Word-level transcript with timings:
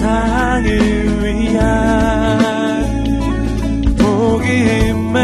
세상을 0.00 0.64
위한 1.22 2.80
복음의 3.98 5.20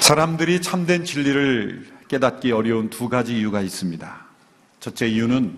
사람들이 0.00 0.60
참된 0.62 1.04
진리를 1.04 1.86
깨닫기 2.08 2.50
어려운 2.50 2.90
두 2.90 3.08
가지 3.08 3.38
이유가 3.38 3.60
있습니다. 3.60 4.26
첫째 4.80 5.06
이유는 5.06 5.56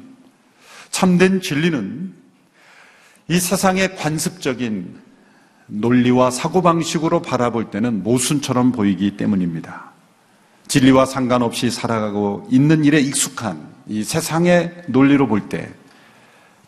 참된 0.91 1.41
진리는 1.41 2.18
이 3.29 3.39
세상의 3.39 3.97
관습적인 3.97 4.97
논리와 5.67 6.31
사고방식으로 6.31 7.21
바라볼 7.21 7.71
때는 7.71 8.03
모순처럼 8.03 8.73
보이기 8.73 9.19
때문입니다. 9.19 9.93
진리와 10.67 11.05
상관없이 11.05 11.71
살아가고 11.71 12.49
있는 12.51 12.85
일에 12.85 13.01
익숙한 13.01 13.69
이 13.87 14.03
세상의 14.03 14.85
논리로 14.89 15.29
볼 15.29 15.49
때 15.49 15.71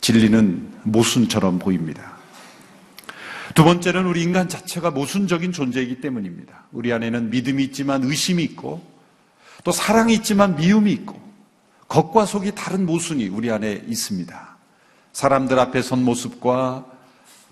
진리는 0.02 0.70
모순처럼 0.84 1.58
보입니다. 1.58 2.12
두 3.54 3.64
번째는 3.64 4.06
우리 4.06 4.22
인간 4.22 4.48
자체가 4.48 4.90
모순적인 4.90 5.52
존재이기 5.52 6.00
때문입니다. 6.00 6.64
우리 6.72 6.92
안에는 6.92 7.30
믿음이 7.30 7.64
있지만 7.64 8.04
의심이 8.04 8.42
있고 8.44 8.82
또 9.64 9.72
사랑이 9.72 10.14
있지만 10.14 10.56
미움이 10.56 10.92
있고 10.92 11.20
겉과 11.88 12.26
속이 12.26 12.52
다른 12.54 12.86
모순이 12.86 13.28
우리 13.28 13.50
안에 13.50 13.82
있습니다. 13.86 14.49
사람들 15.12 15.58
앞에 15.58 15.82
선 15.82 16.04
모습과 16.04 16.84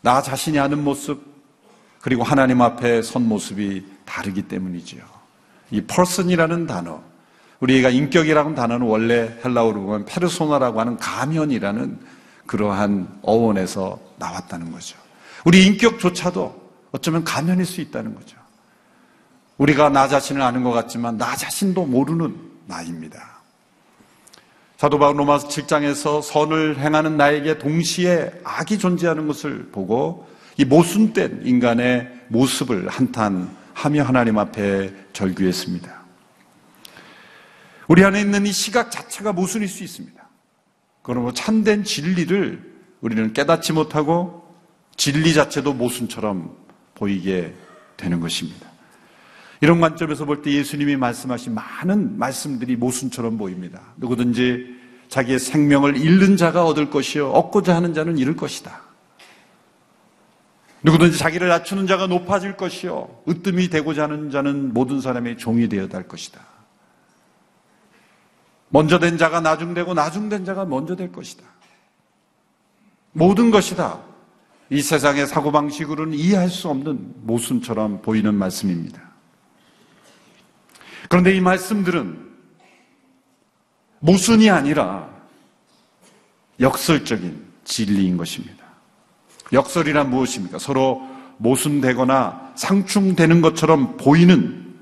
나 0.01 0.23
자신이 0.23 0.59
하는 0.59 0.83
모습 0.83 1.27
그리고 2.01 2.23
하나님 2.23 2.63
앞에 2.63 3.03
선 3.03 3.29
모습이 3.29 3.85
다르기 4.05 4.43
때문이지요. 4.43 5.03
이 5.71 5.83
person이라는 5.83 6.67
단어 6.67 7.03
우리가 7.61 7.91
인격이라는 7.91 8.55
단어는 8.55 8.87
원래 8.87 9.37
헬라어로 9.45 9.83
보면 9.83 10.05
페르소나라고 10.05 10.81
하는 10.81 10.97
가면이라는 10.97 11.99
그러한 12.47 13.19
어원에서 13.23 13.99
나왔다는 14.17 14.73
거죠. 14.73 14.97
우리 15.45 15.67
인격조차도 15.67 16.69
어쩌면 16.93 17.25
가면일 17.25 17.67
수 17.67 17.81
있다는 17.81 18.15
거죠. 18.15 18.37
우리가 19.59 19.89
나 19.89 20.09
자신을 20.09 20.41
아는 20.41 20.63
것 20.63 20.71
같지만 20.71 21.19
나 21.19 21.35
자신도 21.37 21.85
모르는 21.87 22.37
나입니다. 22.67 23.38
사도 24.79 25.01
바울 25.01 25.19
로마서 25.19 25.49
7장에서 25.49 26.23
선을 26.23 26.79
행하는 26.79 27.17
나에게 27.17 27.59
동시에 27.59 28.31
악이 28.45 28.79
존재하는 28.79 29.27
것을 29.27 29.71
보고 29.73 30.29
이 30.57 30.65
모순된 30.65 31.41
인간의 31.45 32.09
모습을 32.29 32.87
한탄하며 32.87 34.05
하나님 34.05 34.39
앞에 34.39 34.95
절규했습니다. 35.13 36.01
우리 37.89 38.05
안에 38.05 38.21
있는 38.21 38.47
이 38.47 38.53
시각 38.53 38.93
자체가 38.93 39.33
모순일 39.33 39.67
수 39.67 39.83
있습니다. 39.83 40.29
그러므로 41.03 41.35
참된 41.35 41.83
진리를 41.83 42.63
우리는 43.01 43.33
깨닫지 43.33 43.73
못하고 43.73 44.45
진리 44.97 45.35
자체도 45.35 45.73
모순처럼 45.73 46.57
보이게 46.95 47.53
되는 47.97 48.21
것입니다. 48.21 48.78
이런 49.61 49.81
관점에서 49.81 50.25
볼 50.25 50.43
때 50.43 50.53
예수님이 50.53 50.97
말씀하신 50.97 51.55
많은 51.55 52.19
말씀들이 52.19 52.77
모순처럼 52.77 53.39
보입니다. 53.39 53.81
누구든지 53.97 54.77
자기의 55.09 55.39
생명을 55.39 55.97
잃는 55.97 56.37
자가 56.37 56.65
얻을 56.65 56.91
것이요 56.91 57.31
얻고자 57.31 57.75
하는 57.75 57.95
자는 57.95 58.19
잃을 58.19 58.37
것이다. 58.37 58.83
누구든지 60.83 61.19
자기를 61.19 61.49
낮추는 61.49 61.87
자가 61.89 62.07
높아질 62.07 62.57
것이요 62.57 63.23
으뜸이 63.29 63.69
되고자 63.69 64.05
하는 64.05 64.31
자는 64.31 64.73
모든 64.73 65.01
사람의 65.01 65.39
종이 65.39 65.69
되어야 65.69 65.89
할 65.93 66.07
것이다. 66.07 66.41
먼저 68.69 68.99
된 68.99 69.19
자가 69.19 69.41
나중되고 69.41 69.95
나중된 69.95 70.45
자가 70.45 70.67
먼저 70.67 70.95
될 70.95 71.11
것이다. 71.11 71.43
모든 73.13 73.51
것이다. 73.51 74.01
이 74.71 74.83
세상의 74.83 75.27
사고방식으로는 75.27 76.15
이해할 76.15 76.51
수 76.51 76.69
없는 76.69 77.15
모순처럼 77.23 78.03
보이는 78.03 78.35
말씀입니다. 78.35 79.08
그런데 81.09 81.35
이 81.35 81.41
말씀들은 81.41 82.29
모순이 84.01 84.51
아니라 84.51 85.09
역설적인 86.61 87.45
진리인 87.65 88.17
것입니다. 88.17 88.65
역설이란 89.53 90.11
무엇입니까? 90.11 90.59
서로 90.59 91.03
모순되거나 91.39 92.53
상충되는 92.57 93.41
것처럼 93.41 93.97
보이는 93.97 94.75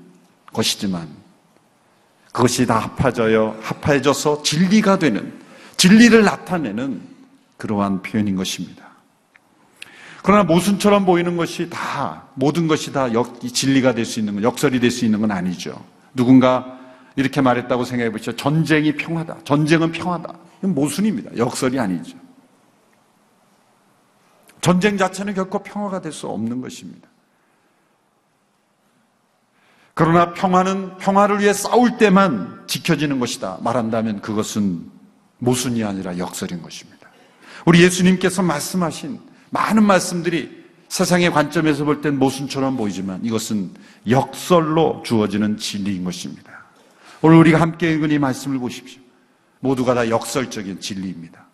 것이지만 0.53 1.07
그것이 2.31 2.65
다 2.65 2.77
합해져요, 2.79 3.57
합해져서 3.61 4.43
진리가 4.43 4.99
되는, 4.99 5.39
진리를 5.77 6.23
나타내는 6.23 7.01
그러한 7.57 8.01
표현인 8.03 8.35
것입니다. 8.35 8.85
그러나 10.21 10.43
모순처럼 10.43 11.05
보이는 11.05 11.37
것이 11.37 11.69
다, 11.69 12.27
모든 12.35 12.67
것이 12.67 12.91
다 12.91 13.11
역, 13.13 13.39
진리가 13.39 13.93
될 13.93 14.05
수 14.05 14.19
있는 14.19 14.35
건, 14.35 14.43
역설이 14.43 14.79
될 14.79 14.91
수 14.91 15.05
있는 15.05 15.21
건 15.21 15.31
아니죠. 15.31 15.83
누군가 16.17 16.77
이렇게 17.15 17.39
말했다고 17.39 17.85
생각해 17.85 18.11
보시죠. 18.11 18.35
전쟁이 18.35 18.95
평화다. 18.97 19.37
전쟁은 19.45 19.93
평화다. 19.93 20.33
이건 20.59 20.75
모순입니다. 20.75 21.37
역설이 21.37 21.79
아니죠. 21.79 22.17
전쟁 24.59 24.97
자체는 24.97 25.33
결코 25.33 25.63
평화가 25.63 26.01
될 26.01 26.11
수 26.11 26.27
없는 26.27 26.59
것입니다. 26.59 27.07
그러나 29.93 30.33
평화는 30.33 30.97
평화를 30.97 31.39
위해 31.39 31.53
싸울 31.53 31.97
때만 31.97 32.65
지켜지는 32.67 33.19
것이다. 33.19 33.57
말한다면 33.61 34.21
그것은 34.21 34.91
모순이 35.39 35.83
아니라 35.83 36.17
역설인 36.17 36.61
것입니다. 36.61 37.09
우리 37.65 37.81
예수님께서 37.81 38.43
말씀하신 38.43 39.19
많은 39.49 39.83
말씀들이 39.83 40.66
세상의 40.89 41.31
관점에서 41.31 41.83
볼 41.85 42.01
땐 42.01 42.17
모순처럼 42.17 42.77
보이지만 42.77 43.23
이것은 43.23 43.71
역설로 44.09 45.03
주어지는 45.05 45.57
진리인 45.57 46.03
것입니다. 46.03 46.65
오늘 47.21 47.37
우리가 47.37 47.59
함께 47.59 47.91
읽은 47.93 48.11
이 48.11 48.19
말씀을 48.19 48.59
보십시오. 48.59 49.01
모두가 49.59 49.93
다 49.93 50.09
역설적인 50.09 50.79
진리입니다. 50.79 51.45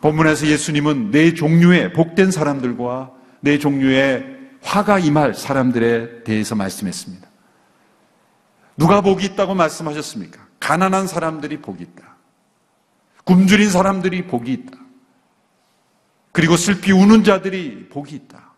본문에서 0.00 0.46
예수님은 0.46 1.10
네 1.12 1.34
종류의 1.34 1.92
복된 1.92 2.30
사람들과 2.30 3.12
네 3.40 3.58
종류의 3.58 4.38
화가 4.62 4.98
임할 4.98 5.34
사람들에 5.34 6.24
대해서 6.24 6.54
말씀했습니다. 6.54 7.28
누가 8.76 9.00
복이 9.00 9.24
있다고 9.26 9.54
말씀하셨습니까? 9.54 10.40
가난한 10.58 11.06
사람들이 11.06 11.58
복이 11.58 11.82
있다. 11.82 12.16
굶주린 13.24 13.70
사람들이 13.70 14.26
복이 14.26 14.52
있다. 14.52 14.78
그리고 16.32 16.56
슬피 16.56 16.92
우는 16.92 17.24
자들이 17.24 17.88
복이 17.90 18.14
있다. 18.14 18.52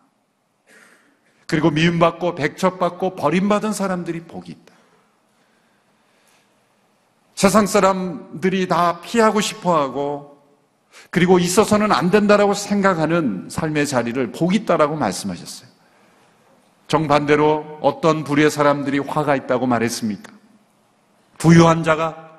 그리고 1.45 1.69
미움받고 1.69 2.35
백척받고 2.35 3.15
버림받은 3.15 3.73
사람들이 3.73 4.21
복이 4.21 4.51
있다. 4.51 4.73
세상 7.35 7.67
사람들이 7.67 8.67
다 8.67 9.01
피하고 9.01 9.41
싶어 9.41 9.77
하고 9.79 10.41
그리고 11.09 11.37
있어서는 11.37 11.91
안 11.91 12.09
된다라고 12.09 12.53
생각하는 12.53 13.49
삶의 13.49 13.85
자리를 13.87 14.31
복이 14.31 14.55
있다라고 14.59 14.95
말씀하셨어요. 14.95 15.69
정반대로 16.87 17.79
어떤 17.81 18.23
부류의 18.23 18.49
사람들이 18.49 18.99
화가 18.99 19.35
있다고 19.35 19.67
말했습니까? 19.67 20.31
부유한 21.37 21.83
자가 21.83 22.31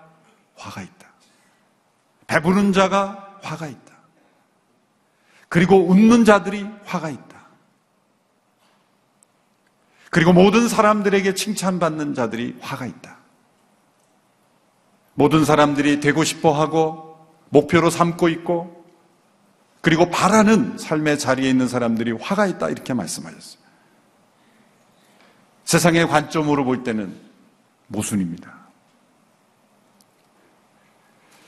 화가 0.56 0.80
있다. 0.80 1.06
배부른 2.26 2.72
자가 2.72 3.38
화가 3.42 3.66
있다. 3.66 3.85
그리고 5.48 5.88
웃는 5.88 6.24
자들이 6.24 6.66
화가 6.84 7.10
있다. 7.10 7.26
그리고 10.10 10.32
모든 10.32 10.68
사람들에게 10.68 11.34
칭찬받는 11.34 12.14
자들이 12.14 12.56
화가 12.60 12.86
있다. 12.86 13.18
모든 15.14 15.44
사람들이 15.44 16.00
되고 16.00 16.24
싶어 16.24 16.52
하고 16.52 17.26
목표로 17.50 17.90
삼고 17.90 18.28
있고 18.30 18.84
그리고 19.80 20.10
바라는 20.10 20.78
삶의 20.78 21.18
자리에 21.18 21.48
있는 21.48 21.68
사람들이 21.68 22.12
화가 22.12 22.46
있다. 22.46 22.68
이렇게 22.70 22.92
말씀하셨어요. 22.92 23.62
세상의 25.64 26.08
관점으로 26.08 26.64
볼 26.64 26.82
때는 26.82 27.14
모순입니다. 27.88 28.54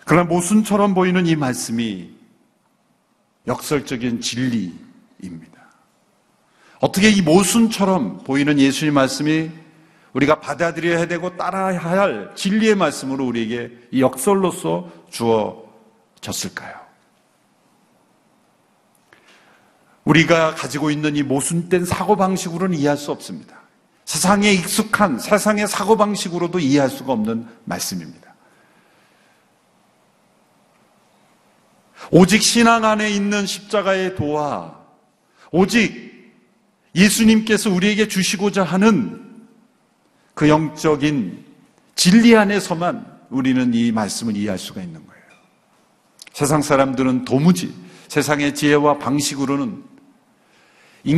그러나 0.04 0.24
모순처럼 0.28 0.94
보이는 0.94 1.26
이 1.26 1.36
말씀이 1.36 2.17
역설적인 3.48 4.20
진리입니다. 4.20 5.58
어떻게 6.80 7.10
이 7.10 7.22
모순처럼 7.22 8.22
보이는 8.22 8.58
예수님 8.58 8.94
말씀이 8.94 9.50
우리가 10.12 10.40
받아들여야 10.40 11.06
되고 11.06 11.36
따라야 11.36 11.78
할 11.78 12.32
진리의 12.34 12.76
말씀으로 12.76 13.26
우리에게 13.26 13.70
이 13.90 14.00
역설로서 14.00 14.90
주어졌을까요? 15.10 16.78
우리가 20.04 20.54
가지고 20.54 20.90
있는 20.90 21.16
이 21.16 21.22
모순된 21.22 21.84
사고방식으로는 21.84 22.78
이해할 22.78 22.96
수 22.96 23.10
없습니다. 23.10 23.58
세상에 24.06 24.52
익숙한 24.52 25.18
세상의 25.18 25.68
사고방식으로도 25.68 26.60
이해할 26.60 26.88
수가 26.88 27.12
없는 27.12 27.46
말씀입니다. 27.64 28.27
오직 32.10 32.42
신앙 32.42 32.84
안에 32.84 33.10
있는 33.10 33.46
십자가의 33.46 34.16
도와 34.16 34.78
오직 35.50 36.08
예수님께서 36.94 37.70
우리에게 37.70 38.08
주시고자 38.08 38.64
하는 38.64 39.46
그 40.34 40.48
영적인 40.48 41.44
진리 41.94 42.36
안에서만 42.36 43.18
우리는 43.30 43.74
이 43.74 43.92
말씀을 43.92 44.36
이해할 44.36 44.58
수가 44.58 44.82
있는 44.82 45.04
거예요. 45.06 45.22
세상 46.32 46.62
사람들은 46.62 47.24
도무지 47.24 47.74
세상의 48.08 48.54
지혜와 48.54 48.98
방식으로는 48.98 49.84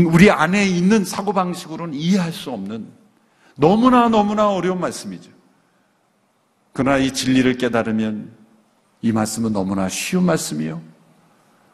우리 0.07 0.31
안에 0.31 0.67
있는 0.67 1.05
사고방식으로는 1.05 1.95
이해할 1.95 2.33
수 2.33 2.51
없는 2.51 2.89
너무나 3.57 4.09
너무나 4.09 4.49
어려운 4.51 4.81
말씀이죠. 4.81 5.31
그러나 6.73 6.99
이 6.99 7.13
진리를 7.13 7.59
깨달으면 7.59 8.40
이 9.03 9.13
말씀은 9.13 9.53
너무나 9.53 9.89
쉬운 9.89 10.25
말씀이요. 10.25 10.83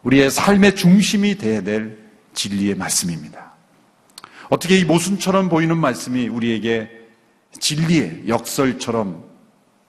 우리의 0.02 0.30
삶의 0.30 0.76
중심이 0.76 1.36
되어야 1.36 1.62
될 1.62 1.98
진리의 2.34 2.76
말씀입니다. 2.76 3.52
어떻게 4.48 4.78
이 4.78 4.84
모순처럼 4.84 5.48
보이는 5.48 5.76
말씀이 5.76 6.28
우리에게 6.28 6.90
진리의 7.58 8.24
역설처럼 8.28 9.24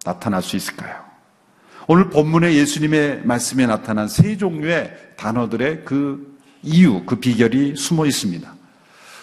나타날 0.04 0.42
수 0.42 0.56
있을까요? 0.56 1.06
오늘 1.88 2.10
본문에 2.10 2.54
예수님의 2.56 3.22
말씀에 3.24 3.66
나타난 3.66 4.08
세 4.08 4.36
종류의 4.36 5.14
단어들의 5.16 5.86
그 5.86 6.38
이유, 6.64 7.06
그 7.06 7.18
비결이 7.18 7.76
숨어 7.76 8.06
있습니다. 8.06 8.56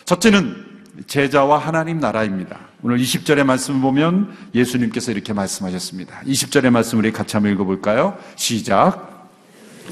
첫째는 0.05 0.74
제자와 1.07 1.59
하나님 1.59 1.99
나라입니다. 1.99 2.59
오늘 2.83 2.99
20절의 2.99 3.45
말씀을 3.45 3.81
보면 3.81 4.37
예수님께서 4.55 5.11
이렇게 5.11 5.33
말씀하셨습니다. 5.33 6.21
20절의 6.27 6.71
말씀 6.71 6.99
우리 6.99 7.13
같이 7.13 7.37
한번 7.37 7.53
읽어볼까요? 7.53 8.17
시작. 8.37 9.31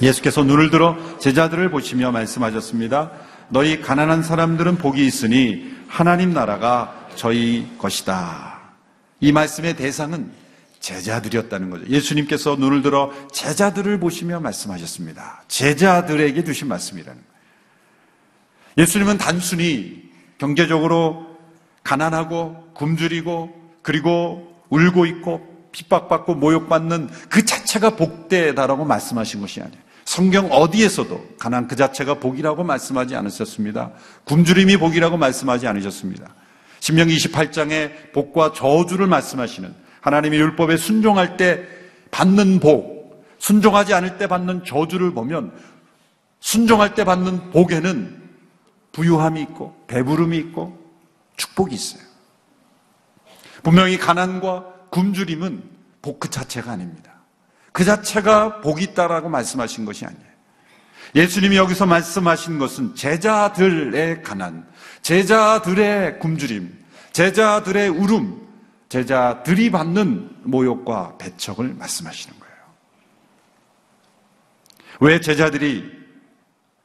예수께서 0.01 0.45
눈을 0.45 0.71
들어 0.71 0.97
제자들을 1.19 1.71
보시며 1.71 2.13
말씀하셨습니다. 2.13 3.11
너희 3.49 3.81
가난한 3.81 4.23
사람들은 4.23 4.77
복이 4.79 5.05
있으니 5.07 5.75
하나님 5.89 6.33
나라가 6.33 7.09
저희 7.17 7.69
것이다. 7.79 8.61
이 9.21 9.33
말씀의 9.33 9.77
대상은 9.77 10.31
제자들이었다는 10.81 11.71
거죠. 11.71 11.87
예수님께서 11.87 12.57
눈을 12.57 12.83
들어 12.83 13.13
제자들을 13.33 14.01
보시며 14.01 14.41
말씀하셨습니다. 14.41 15.45
제자들에게 15.49 16.45
주신 16.45 16.69
말씀이라는 16.69 17.21
거예요. 17.21 17.33
예수님은 18.79 19.19
단순히 19.19 20.12
경제적으로 20.43 21.25
가난하고 21.85 22.71
굶주리고 22.75 23.55
그리고 23.81 24.53
울고 24.71 25.07
있고 25.07 25.69
핍박받고 25.71 26.35
모욕받는 26.35 27.09
그 27.29 27.45
자체가 27.45 27.91
복되다라고 27.91 28.85
말씀하신 28.85 29.41
것이 29.41 29.61
아니에요. 29.61 29.81
성경 30.05 30.51
어디에서도 30.51 31.37
가난 31.39 31.69
그 31.69 31.77
자체가 31.77 32.15
복이라고 32.15 32.65
말씀하지 32.65 33.15
않으셨습니다. 33.15 33.93
굶주림이 34.25 34.79
복이라고 34.79 35.17
말씀하지 35.17 35.69
않으셨습니다. 35.69 36.35
신명기 36.81 37.17
28장에 37.19 38.11
복과 38.13 38.53
저주를 38.53 39.07
말씀하시는 39.07 39.73
하나님의 40.01 40.41
율법에 40.41 40.77
순종할 40.77 41.37
때 41.37 41.63
받는 42.11 42.59
복, 42.59 43.25
순종하지 43.39 43.95
않을 43.95 44.19
때 44.19 44.27
받는 44.27 44.65
저주를 44.65 45.15
보면 45.15 45.53
순종할 46.41 46.95
때 46.95 47.05
받는 47.05 47.53
복에는 47.53 48.22
부유함이 48.93 49.41
있고 49.43 49.85
배부름이 49.87 50.37
있고 50.39 50.79
축복이 51.37 51.75
있어요. 51.75 52.03
분명히 53.63 53.99
가난과 53.99 54.89
굶주림은 54.91 55.71
복 56.03 56.19
그 56.19 56.29
자체가 56.31 56.73
아닙니다. 56.73 57.13
그 57.73 57.85
자체가 57.85 58.61
복이 58.61 58.85
있다라고 58.85 59.29
말씀하신 59.29 59.85
것이 59.85 60.05
아니에요. 60.05 60.33
예수님이 61.15 61.57
여기서 61.57 61.87
말씀하신 61.87 62.59
것은 62.59 62.95
제자들의 62.95 64.23
가난, 64.23 64.67
제자들의 65.03 66.19
굶주림, 66.19 66.77
제자들의 67.13 67.89
울음, 67.89 68.41
제자들이 68.89 69.71
받는 69.71 70.31
모욕과 70.43 71.17
배척을 71.19 71.75
말씀하시는 71.75 72.39
거예요. 72.39 72.55
왜 75.01 75.21
제자들이 75.21 75.91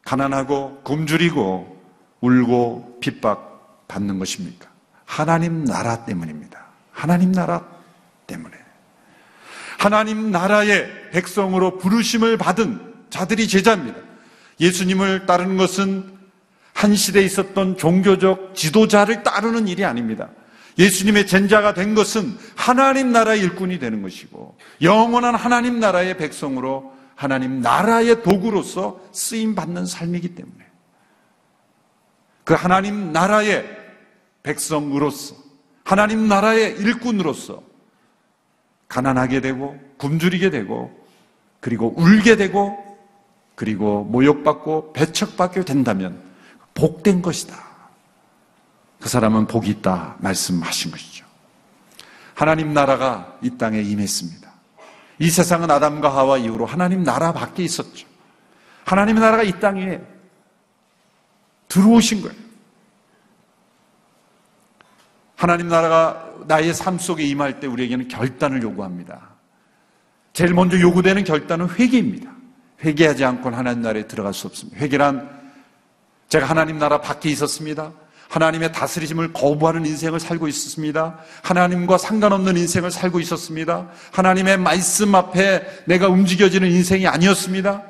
가난하고 0.04 0.82
굶주리고 0.84 1.77
울고 2.22 3.00
핍박 3.00 3.88
받는 3.88 4.20
것입니까? 4.20 4.68
하나님 5.06 5.64
나라 5.64 6.06
때문입니다. 6.06 6.66
하나님 6.92 7.32
나라 7.32 7.66
때문에. 8.26 8.56
하나님 9.78 10.32
나라의 10.32 11.12
백성으로 11.12 11.78
부르심을 11.78 12.38
받은 12.38 12.94
자들이 13.10 13.48
제자입니다. 13.48 14.00
예수님을 14.60 15.26
따르는 15.26 15.58
것은 15.58 16.18
한 16.74 16.96
시대에 16.96 17.24
있었던 17.24 17.78
종교적 17.78 18.56
지도자를 18.56 19.24
따르는 19.24 19.68
일이 19.68 19.86
아닙니다. 19.86 20.30
예수님의 20.78 21.26
젠자가 21.26 21.74
된 21.74 21.96
것은 21.96 22.38
하나님 22.56 23.12
나라의 23.12 23.42
일꾼이 23.42 23.80
되는 23.80 24.02
것이고 24.02 24.58
영원한 24.82 25.34
하나님 25.34 25.80
나라의 25.80 26.18
백성으로 26.18 26.94
하나님 27.16 27.62
나라의 27.62 28.22
도구로서 28.22 29.02
쓰임 29.12 29.56
받는 29.56 29.88
삶이기 29.88 30.36
때문에 30.36 30.67
그 32.48 32.54
하나님 32.54 33.12
나라의 33.12 33.68
백성으로서 34.42 35.36
하나님 35.84 36.30
나라의 36.30 36.78
일꾼으로서 36.78 37.62
가난하게 38.88 39.42
되고 39.42 39.78
굶주리게 39.98 40.50
되고 40.50 40.90
그리고 41.60 41.94
울게 41.98 42.38
되고 42.38 42.98
그리고 43.56 44.06
모욕받고 44.06 44.94
배척받게 44.94 45.66
된다면 45.66 46.24
복된 46.74 47.22
것이다. 47.22 47.54
그 49.02 49.10
사람은 49.10 49.48
복이 49.48 49.70
있다 49.70 50.16
말씀하신 50.20 50.92
것이죠. 50.92 51.26
하나님 52.34 52.74
나라가 52.74 53.38
이 53.42 53.58
땅에 53.58 53.82
임했습니다. 53.82 54.50
이 55.20 55.30
세상은 55.30 55.70
아담과 55.70 56.16
하와 56.16 56.38
이후로 56.38 56.66
하나님 56.66 57.04
나라 57.04 57.34
밖에 57.34 57.62
있었죠. 57.62 58.08
하나님 58.86 59.18
나라가 59.18 59.44
이 59.44 59.60
땅에 59.60 60.00
들어오신 61.68 62.22
거예요. 62.22 62.36
하나님 65.36 65.68
나라가 65.68 66.32
나의 66.48 66.74
삶 66.74 66.98
속에 66.98 67.24
임할 67.24 67.60
때 67.60 67.68
우리에게는 67.68 68.08
결단을 68.08 68.62
요구합니다. 68.64 69.36
제일 70.34 70.54
먼저 70.54 70.80
요구되는 70.80 71.24
결단은 71.24 71.70
회개입니다. 71.70 72.32
회개하지 72.84 73.26
않고는 73.26 73.58
하나님 73.58 73.82
나라에 73.82 74.08
들어갈 74.08 74.34
수 74.34 74.48
없습니다. 74.48 74.80
회개란 74.80 75.30
제가 76.30 76.46
하나님 76.46 76.78
나라 76.78 77.02
밖에 77.02 77.30
있었습니다. 77.30 77.92
하나님의 78.30 78.74
다스리심을 78.74 79.32
거부하는 79.34 79.86
인생을 79.86 80.20
살고 80.20 80.48
있었습니다. 80.48 81.18
하나님과 81.44 81.98
상관없는 81.98 82.58
인생을 82.58 82.92
살고 82.92 83.20
있었습니다. 83.22 83.90
하나님의 84.12 84.58
말씀 84.58 85.16
앞에 85.16 85.66
내가 85.86 86.08
움직여지는 86.10 86.70
인생이 86.70 87.08
아니었습니다. 87.08 87.84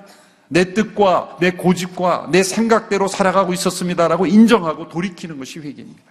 내 0.49 0.73
뜻과 0.73 1.37
내 1.39 1.51
고집과 1.51 2.29
내 2.31 2.43
생각대로 2.43 3.07
살아가고 3.07 3.53
있었습니다라고 3.53 4.25
인정하고 4.25 4.87
돌이키는 4.87 5.37
것이 5.37 5.59
회개입니다. 5.59 6.03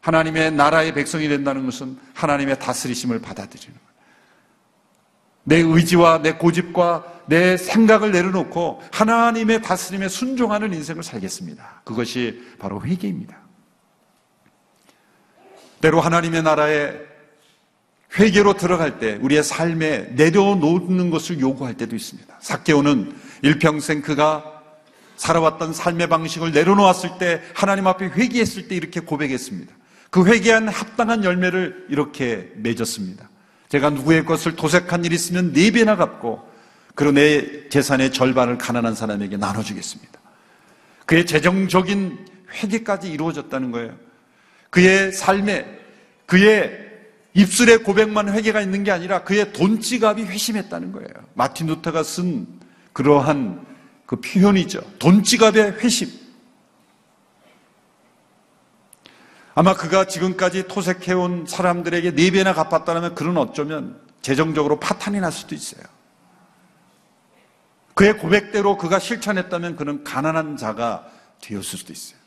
하나님의 0.00 0.52
나라의 0.52 0.94
백성이 0.94 1.28
된다는 1.28 1.66
것은 1.66 1.98
하나님의 2.14 2.58
다스리심을 2.58 3.20
받아들이는 3.20 3.74
거예요. 3.74 3.90
내 5.44 5.56
의지와 5.56 6.22
내 6.22 6.32
고집과 6.32 7.04
내 7.26 7.56
생각을 7.56 8.12
내려놓고 8.12 8.82
하나님의 8.92 9.62
다스림에 9.62 10.08
순종하는 10.08 10.72
인생을 10.74 11.02
살겠습니다. 11.02 11.82
그것이 11.84 12.42
바로 12.58 12.82
회개입니다. 12.82 13.38
때로 15.80 16.00
하나님의 16.00 16.42
나라에 16.42 16.92
회개로 18.18 18.54
들어갈 18.54 18.98
때 18.98 19.18
우리의 19.22 19.44
삶에 19.44 20.12
내려놓는 20.14 21.10
것을 21.10 21.40
요구할 21.40 21.74
때도 21.74 21.94
있습니다. 21.94 22.38
사케오는 22.40 23.14
일평생 23.42 24.02
그가 24.02 24.62
살아왔던 25.16 25.74
삶의 25.74 26.08
방식을 26.08 26.52
내려놓았을 26.52 27.18
때 27.18 27.42
하나님 27.54 27.86
앞에 27.86 28.06
회개했을 28.06 28.68
때 28.68 28.74
이렇게 28.74 29.00
고백했습니다. 29.00 29.72
그 30.10 30.26
회개한 30.26 30.68
합당한 30.68 31.24
열매를 31.24 31.86
이렇게 31.88 32.50
맺었습니다. 32.56 33.28
제가 33.68 33.90
누구의 33.90 34.24
것을 34.24 34.56
도색한 34.56 35.04
일 35.04 35.12
있으면 35.12 35.52
네 35.52 35.70
배나 35.70 35.96
갚고 35.96 36.48
그리고 36.94 37.12
내 37.12 37.68
재산의 37.68 38.12
절반을 38.12 38.58
가난한 38.58 38.94
사람에게 38.94 39.36
나눠주겠습니다. 39.36 40.20
그의 41.06 41.26
재정적인 41.26 42.26
회개까지 42.52 43.10
이루어졌다는 43.10 43.70
거예요. 43.70 43.96
그의 44.70 45.12
삶에 45.12 45.66
그의 46.26 46.88
입술에 47.34 47.78
고백만 47.78 48.28
회개가 48.28 48.60
있는 48.60 48.84
게 48.84 48.90
아니라 48.90 49.22
그의 49.22 49.52
돈지갑이 49.52 50.24
회심했다는 50.24 50.92
거예요. 50.92 51.08
마틴 51.34 51.68
루터가 51.68 52.02
쓴 52.02 52.46
그러한 53.00 53.64
그 54.04 54.16
표현이죠. 54.16 54.82
돈지갑의 54.98 55.78
회심. 55.78 56.10
아마 59.54 59.74
그가 59.74 60.04
지금까지 60.04 60.68
토색해온 60.68 61.46
사람들에게 61.48 62.14
네 62.14 62.30
배나 62.30 62.52
갚았다면 62.52 63.14
그는 63.14 63.38
어쩌면 63.38 63.98
재정적으로 64.20 64.78
파탄이 64.78 65.18
날 65.18 65.32
수도 65.32 65.54
있어요. 65.54 65.82
그의 67.94 68.18
고백대로 68.18 68.76
그가 68.76 68.98
실천했다면 68.98 69.76
그는 69.76 70.04
가난한 70.04 70.58
자가 70.58 71.06
되었을 71.40 71.78
수도 71.78 71.94
있어요. 71.94 72.18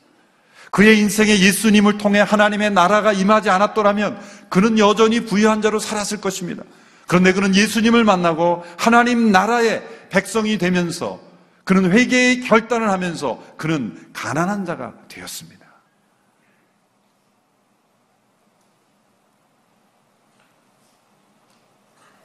그의 0.72 0.98
인생에 0.98 1.40
예수님을 1.40 2.00
통해 2.00 2.20
하나님의 2.20 2.72
나라가 2.72 3.14
임하지 3.14 3.52
않았더라면 3.52 4.20
그는 4.50 4.80
여전히 4.80 5.20
부유한 5.20 5.62
자로 5.62 5.78
살았을 5.78 6.20
것입니다. 6.20 6.64
그런데 7.08 7.32
그는 7.32 7.54
예수님을 7.54 8.04
만나고 8.04 8.64
하나님 8.78 9.32
나라의 9.32 9.93
백성이 10.14 10.60
되면서 10.60 11.20
그는 11.64 11.92
회개의 11.92 12.42
결단을 12.42 12.92
하면서 12.92 13.42
그는 13.58 14.12
가난한 14.14 14.64
자가 14.64 14.94
되었습니다. 15.08 15.66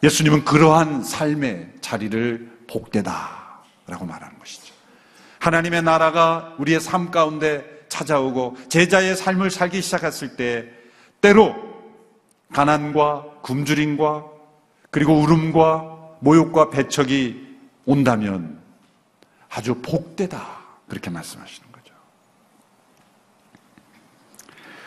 예수님은 0.02 0.44
그러한 0.44 1.02
삶의 1.02 1.76
자리를 1.80 2.66
복되다라고 2.68 4.04
말하는 4.06 4.38
것이죠. 4.38 4.74
하나님의 5.40 5.82
나라가 5.82 6.54
우리의 6.58 6.80
삶 6.80 7.10
가운데 7.10 7.64
찾아오고 7.88 8.58
제자의 8.68 9.16
삶을 9.16 9.50
살기 9.50 9.80
시작했을 9.80 10.36
때 10.36 10.68
때로 11.22 11.54
가난과 12.52 13.40
굶주림과 13.42 14.26
그리고 14.90 15.14
울음과 15.14 16.18
모욕과 16.20 16.68
배척이 16.68 17.47
온다면 17.88 18.58
아주 19.48 19.74
복되다 19.76 20.46
그렇게 20.88 21.08
말씀하시는 21.08 21.72
거죠. 21.72 21.94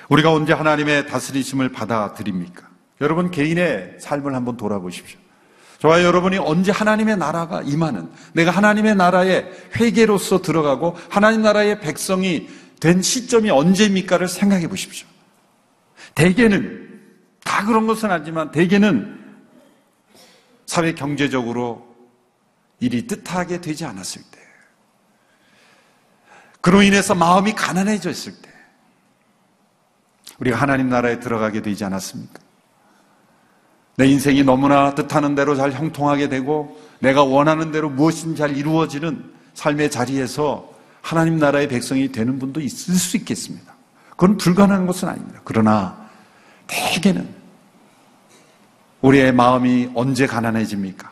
우리가 0.07 0.31
언제 0.31 0.53
하나님의 0.53 1.07
다스리심을 1.07 1.69
받아들입니까? 1.69 2.69
여러분 3.01 3.31
개인의 3.31 3.97
삶을 3.99 4.35
한번 4.35 4.55
돌아보십시오. 4.55 5.19
저와 5.79 6.03
여러분이 6.03 6.37
언제 6.37 6.71
하나님의 6.71 7.17
나라가 7.17 7.63
임하는 7.63 8.07
내가 8.33 8.51
하나님의 8.51 8.95
나라에 8.95 9.45
회계로서 9.75 10.43
들어가고 10.43 10.95
하나님 11.09 11.41
나라의 11.41 11.79
백성이 11.79 12.49
된 12.79 13.01
시점이 13.01 13.49
언제입니까를 13.49 14.27
생각해 14.27 14.67
보십시오. 14.67 15.07
대개는 16.13 17.01
다 17.43 17.65
그런 17.65 17.87
것은 17.87 18.11
아니지만 18.11 18.51
대개는 18.51 19.19
사회 20.67 20.93
경제적으로 20.93 21.90
일이 22.81 23.07
뜻하게 23.07 23.61
되지 23.61 23.85
않았을 23.85 24.21
때 24.29 24.39
그로 26.59 26.81
인해서 26.81 27.15
마음이 27.15 27.53
가난해졌을 27.53 28.33
때 28.41 28.49
우리가 30.39 30.57
하나님 30.57 30.89
나라에 30.89 31.19
들어가게 31.19 31.61
되지 31.61 31.85
않았습니까? 31.85 32.39
내 33.95 34.07
인생이 34.07 34.43
너무나 34.43 34.95
뜻하는 34.95 35.35
대로 35.35 35.55
잘 35.55 35.71
형통하게 35.71 36.29
되고 36.29 36.79
내가 36.99 37.23
원하는 37.23 37.71
대로 37.71 37.89
무엇이든 37.89 38.35
잘 38.35 38.57
이루어지는 38.57 39.31
삶의 39.53 39.91
자리에서 39.91 40.71
하나님 41.01 41.37
나라의 41.37 41.67
백성이 41.67 42.11
되는 42.11 42.39
분도 42.39 42.59
있을 42.59 42.95
수 42.95 43.17
있겠습니다. 43.17 43.75
그건 44.11 44.37
불가능한 44.37 44.87
것은 44.87 45.07
아닙니다. 45.07 45.41
그러나 45.43 46.09
대개는 46.67 47.27
우리의 49.01 49.33
마음이 49.33 49.91
언제 49.93 50.25
가난해집니까? 50.25 51.11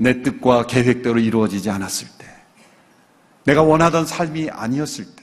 내 0.00 0.22
뜻과 0.22 0.66
계획대로 0.66 1.18
이루어지지 1.18 1.68
않았을 1.68 2.08
때, 2.16 2.26
내가 3.44 3.62
원하던 3.62 4.06
삶이 4.06 4.48
아니었을 4.48 5.04
때, 5.14 5.22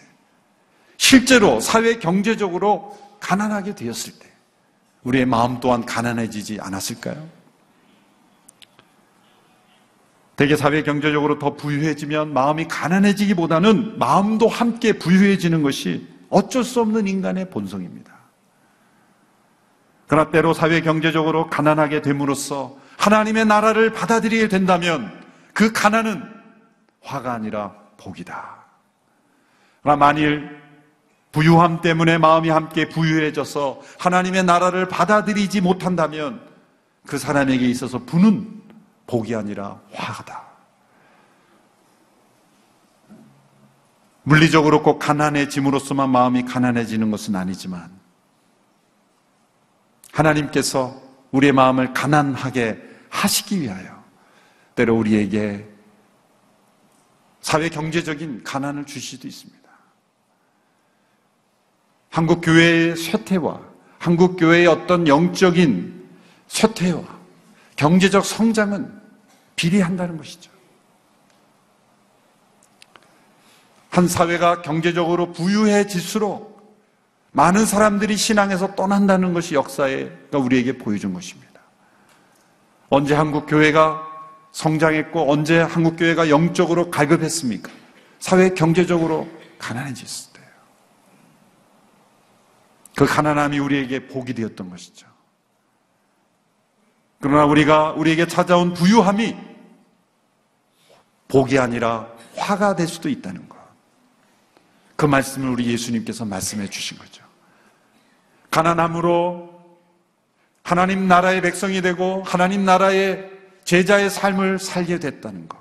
실제로 0.98 1.60
사회 1.60 1.98
경제적으로 1.98 2.96
가난하게 3.20 3.74
되었을 3.74 4.14
때, 4.20 4.32
우리의 5.02 5.26
마음 5.26 5.60
또한 5.60 5.84
가난해지지 5.84 6.60
않았을까요? 6.62 7.28
대개 10.36 10.56
사회 10.56 10.84
경제적으로 10.84 11.40
더 11.40 11.56
부유해지면 11.56 12.32
마음이 12.32 12.68
가난해지기보다는 12.68 13.98
마음도 13.98 14.48
함께 14.48 14.94
부유해지는 14.94 15.64
것이 15.64 16.08
어쩔 16.30 16.64
수 16.64 16.82
없는 16.82 17.08
인간의 17.08 17.50
본성입니다. 17.50 18.16
그러나 20.06 20.30
때로 20.30 20.54
사회 20.54 20.82
경제적으로 20.82 21.50
가난하게 21.50 22.04
됨으로써 22.04 22.77
하나님의 22.98 23.46
나라를 23.46 23.94
받아들이게 23.94 24.50
된다면 24.50 25.12
그 25.54 25.72
가난은 25.72 26.24
화가 27.02 27.32
아니라 27.32 27.74
복이다. 27.98 28.58
그러나 29.82 29.98
만일 29.98 30.62
부유함 31.32 31.82
때문에 31.82 32.18
마음이 32.18 32.50
함께 32.50 32.90
부유해져서 32.90 33.82
하나님의 34.00 34.44
나라를 34.44 34.88
받아들이지 34.88 35.62
못한다면 35.62 36.42
그 37.06 37.18
사람에게 37.18 37.68
있어서 37.68 38.00
부는 38.00 38.62
복이 39.06 39.36
아니라 39.36 39.80
화가다. 39.94 40.46
물리적으로 44.24 44.84
꼭 44.84 45.00
가난해짐으로써만 45.00 46.10
마음이 46.10 46.44
가난해지는 46.44 47.12
것은 47.12 47.36
아니지만 47.36 47.90
하나님께서 50.12 51.07
우리의 51.32 51.52
마음을 51.54 51.94
가난하게 51.94 52.82
하시기 53.10 53.62
위하여 53.62 54.04
때로 54.76 54.96
우리에게 54.98 55.68
사회 57.42 57.70
경제적인 57.70 58.44
가난을 58.44 58.86
주시도 58.86 59.28
있습니다. 59.28 59.58
한국 62.10 62.42
교회의 62.42 62.96
쇠퇴와 62.96 63.62
한국 64.00 64.38
교회의 64.38 64.68
어떤 64.68 65.08
영적인 65.08 66.08
쇠퇴와 66.48 67.04
경제적 67.76 68.26
성장은 68.26 68.92
비례한다는 69.56 70.18
것이죠. 70.18 70.52
한 73.90 74.08
사회가 74.08 74.62
경제적으로 74.62 75.32
부유해질수록 75.32 76.47
많은 77.32 77.66
사람들이 77.66 78.18
신앙에서 78.18 78.76
떠난다는 78.76 79.34
것이 79.34 79.56
역사가 79.56 80.38
우리에게 80.38 80.78
보여준 80.78 81.14
것입니다. 81.14 81.62
언제 82.90 83.14
한국 83.14 83.46
교회가 83.48 84.02
성장했고 84.52 85.32
언제 85.32 85.60
한국 85.60 85.98
교회가 85.98 86.30
영적으로 86.30 86.90
갈급했습니까? 86.90 87.72
사회 88.20 88.50
경제적으로 88.50 89.28
가난해졌을 89.60 90.34
때요. 90.34 90.46
그 92.96 93.06
가난함이 93.06 93.60
우리에게 93.60 94.08
복이 94.08 94.34
되었던 94.34 94.70
것이죠. 94.70 95.08
그러나 97.20 97.46
우리가 97.46 97.92
우리에게 97.92 98.28
찾아온 98.28 98.74
부유함이 98.74 99.36
복이 101.28 101.60
아니라 101.60 102.08
화가 102.36 102.76
될 102.76 102.88
수도 102.88 103.10
있다는 103.10 103.48
것. 103.50 103.57
그 104.98 105.06
말씀을 105.06 105.48
우리 105.48 105.68
예수님께서 105.68 106.26
말씀해 106.26 106.70
주신 106.70 106.98
거죠. 106.98 107.24
가난함으로 108.50 109.56
하나님 110.64 111.08
나라의 111.08 111.42
백성이 111.42 111.82
되고 111.82 112.24
하나님 112.24 112.66
나라의 112.66 113.32
제자의 113.64 114.10
삶을 114.10 114.60
살게 114.60 115.00
됐다는 115.00 115.48
것. 115.48 115.58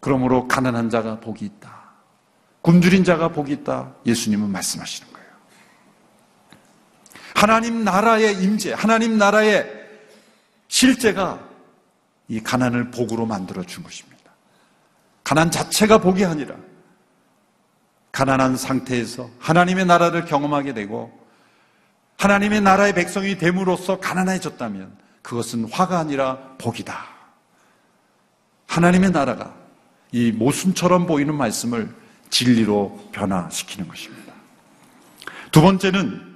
그러므로 0.00 0.48
가난한 0.48 0.90
자가 0.90 1.20
복이 1.20 1.44
있다. 1.46 1.72
굶주린 2.62 3.04
자가 3.04 3.28
복이 3.28 3.52
있다. 3.52 3.94
예수님은 4.04 4.50
말씀하시는 4.50 5.12
거예요. 5.12 5.28
하나님 7.34 7.84
나라의 7.84 8.42
임재, 8.42 8.72
하나님 8.72 9.16
나라의 9.18 9.70
실제가 10.68 11.46
이 12.26 12.40
가난을 12.40 12.90
복으로 12.90 13.24
만들어 13.24 13.62
준 13.62 13.84
것입니다. 13.84 14.32
가난 15.22 15.50
자체가 15.50 15.98
복이 15.98 16.24
아니라 16.24 16.56
가난한 18.14 18.56
상태에서 18.56 19.28
하나님의 19.40 19.86
나라를 19.86 20.24
경험하게 20.24 20.72
되고 20.72 21.12
하나님의 22.16 22.60
나라의 22.60 22.94
백성이 22.94 23.36
됨으로써 23.38 23.98
가난해졌다면 23.98 24.96
그것은 25.20 25.68
화가 25.68 25.98
아니라 25.98 26.38
복이다. 26.58 26.96
하나님의 28.68 29.10
나라가 29.10 29.52
이 30.12 30.30
모순처럼 30.30 31.06
보이는 31.06 31.34
말씀을 31.34 31.92
진리로 32.30 33.10
변화시키는 33.10 33.88
것입니다. 33.88 34.32
두 35.50 35.60
번째는 35.60 36.33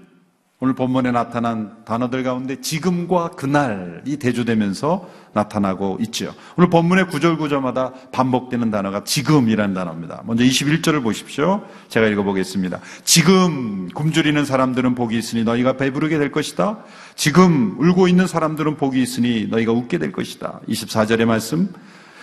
오늘 0.60 0.74
본문에 0.74 1.12
나타난 1.12 1.84
단어들 1.84 2.24
가운데 2.24 2.60
지금과 2.60 3.30
그날이 3.30 4.16
대조되면서 4.16 5.08
나타나고 5.32 5.98
있죠. 6.00 6.34
오늘 6.56 6.68
본문의 6.68 7.06
구절 7.06 7.38
구절마다 7.38 7.92
반복되는 8.10 8.68
단어가 8.68 9.04
지금이라는 9.04 9.72
단어입니다. 9.72 10.22
먼저 10.26 10.42
21절을 10.42 11.04
보십시오. 11.04 11.62
제가 11.86 12.08
읽어보겠습니다. 12.08 12.80
지금 13.04 13.88
굶주리는 13.94 14.44
사람들은 14.44 14.96
복이 14.96 15.16
있으니 15.16 15.44
너희가 15.44 15.76
배부르게 15.76 16.18
될 16.18 16.32
것이다. 16.32 16.78
지금 17.14 17.76
울고 17.78 18.08
있는 18.08 18.26
사람들은 18.26 18.78
복이 18.78 19.00
있으니 19.00 19.46
너희가 19.46 19.70
웃게 19.70 19.98
될 19.98 20.10
것이다. 20.10 20.58
24절의 20.68 21.24
말씀. 21.26 21.72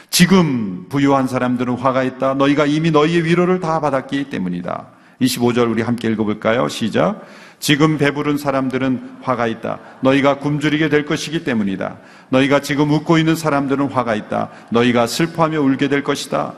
지금 0.10 0.88
부유한 0.90 1.30
사람들은 1.30 1.76
화가 1.76 2.04
있다. 2.04 2.34
너희가 2.34 2.66
이미 2.66 2.92
너희의 2.92 3.24
위로를 3.24 3.62
다 3.62 3.80
받았기 3.80 4.30
때문이다. 4.30 4.88
25절 5.22 5.72
우리 5.72 5.82
함께 5.82 6.10
읽어볼까요? 6.10 6.68
시작. 6.68 7.26
지금 7.60 7.98
배부른 7.98 8.38
사람들은 8.38 9.18
화가 9.22 9.48
있다. 9.48 9.80
너희가 10.02 10.40
굶주리게 10.40 10.90
될 10.90 11.06
것이기 11.06 11.44
때문이다. 11.44 11.98
너희가 12.30 12.60
지금 12.62 12.92
웃고 12.92 13.18
있는 13.18 13.36
사람들은 13.36 13.88
화가 13.88 14.16
있다. 14.16 14.50
너희가 14.72 15.08
슬퍼하며 15.08 15.62
울게 15.62 15.88
될 15.88 16.04
것이다. 16.04 16.54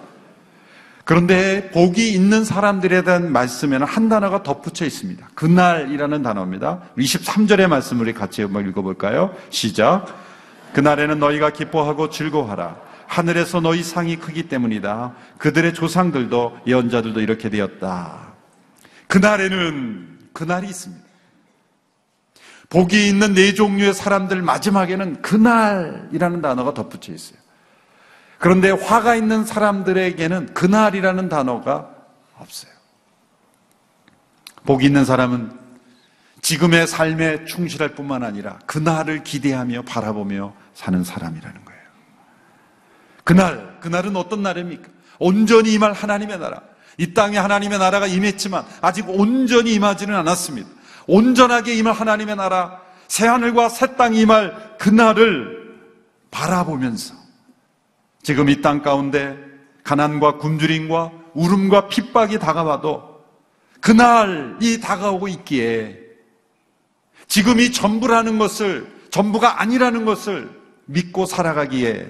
그런데 1.08 1.72
복이 1.72 2.12
있는 2.12 2.44
사람들에 2.44 3.04
대한 3.04 3.32
말씀에는 3.32 3.88
한 3.88 4.10
단어가 4.10 4.44
덧붙여 4.44 4.86
있습니다. 4.86 5.30
그날이라는 5.36 6.22
단어입니다. 6.22 6.82
23절의 6.98 7.68
말씀을 7.68 8.14
같이 8.14 8.42
한번 8.42 8.68
읽어볼까요? 8.68 9.34
시작. 9.50 10.06
그날에는 10.74 11.18
너희가 11.20 11.52
기뻐하고 11.52 12.10
즐거워하라. 12.10 12.76
하늘에서 13.08 13.62
너희 13.62 13.84
상이 13.84 14.18
크기 14.18 14.50
때문이다. 14.50 15.14
그들의 15.38 15.74
조상들도 15.74 16.60
예언자들도 16.68 17.22
이렇게 17.22 17.50
되었다. 17.50 18.34
그날에는 19.08 20.17
그날이 20.38 20.68
있습니다. 20.68 21.04
복이 22.70 23.10
있는 23.10 23.34
네 23.34 23.56
종류의 23.56 23.96
사람들 23.96 24.44
마지막에는 24.44 25.24
그날이라는 25.24 26.42
단어가 26.44 26.76
덧붙여 26.76 27.12
있어요. 27.12 27.40
그런데 28.38 28.70
화가 28.70 29.16
있는 29.16 29.46
사람들에게는 29.46 30.54
그날이라는 30.54 31.28
단어가 31.28 31.90
없어요. 32.38 32.72
복이 34.68 34.86
있는 34.86 35.06
사람은 35.06 35.58
지금의 36.44 36.86
삶에 36.86 37.46
충실할 37.46 37.96
뿐만 37.96 38.22
아니라 38.22 38.60
그날을 38.68 39.24
기대하며 39.24 39.84
바라보며 39.84 40.54
사는 40.76 41.04
사람이라는 41.04 41.66
거예요. 41.66 41.82
그날, 43.24 43.80
그날은 43.80 44.16
어떤 44.16 44.44
날입니까? 44.44 44.88
온전히 45.18 45.74
임할 45.74 45.94
하나님의 45.94 46.38
나라. 46.38 46.62
이 46.98 47.14
땅에 47.14 47.38
하나님의 47.38 47.80
나라가 47.80 48.08
임했지만 48.08 48.66
아직 48.82 49.08
온전히 49.08 49.74
임하지는 49.74 50.16
않았습니다. 50.16 50.70
온전하게 51.08 51.76
임할 51.76 51.94
하나님의 51.94 52.36
나라, 52.36 52.82
새하늘과 53.08 53.70
새 53.70 53.96
땅이 53.96 54.20
임할 54.22 54.78
그날을 54.78 55.78
바라보면서 56.32 57.16
지금 58.24 58.50
이 58.50 58.62
땅 58.62 58.82
가운데 58.82 59.38
가난과 59.84 60.38
굶주림과 60.38 61.12
울음과 61.34 61.88
핍박이 61.88 62.40
다가와도 62.40 63.24
그날이 63.80 64.82
다가오고 64.82 65.30
있기에 65.30 65.98
지금 67.28 67.60
이 67.60 67.72
전부라는 67.72 68.38
것을 68.38 68.92
전부가 69.12 69.62
아니라는 69.62 70.04
것을 70.04 70.50
믿고 70.86 71.26
살아가기에 71.26 72.08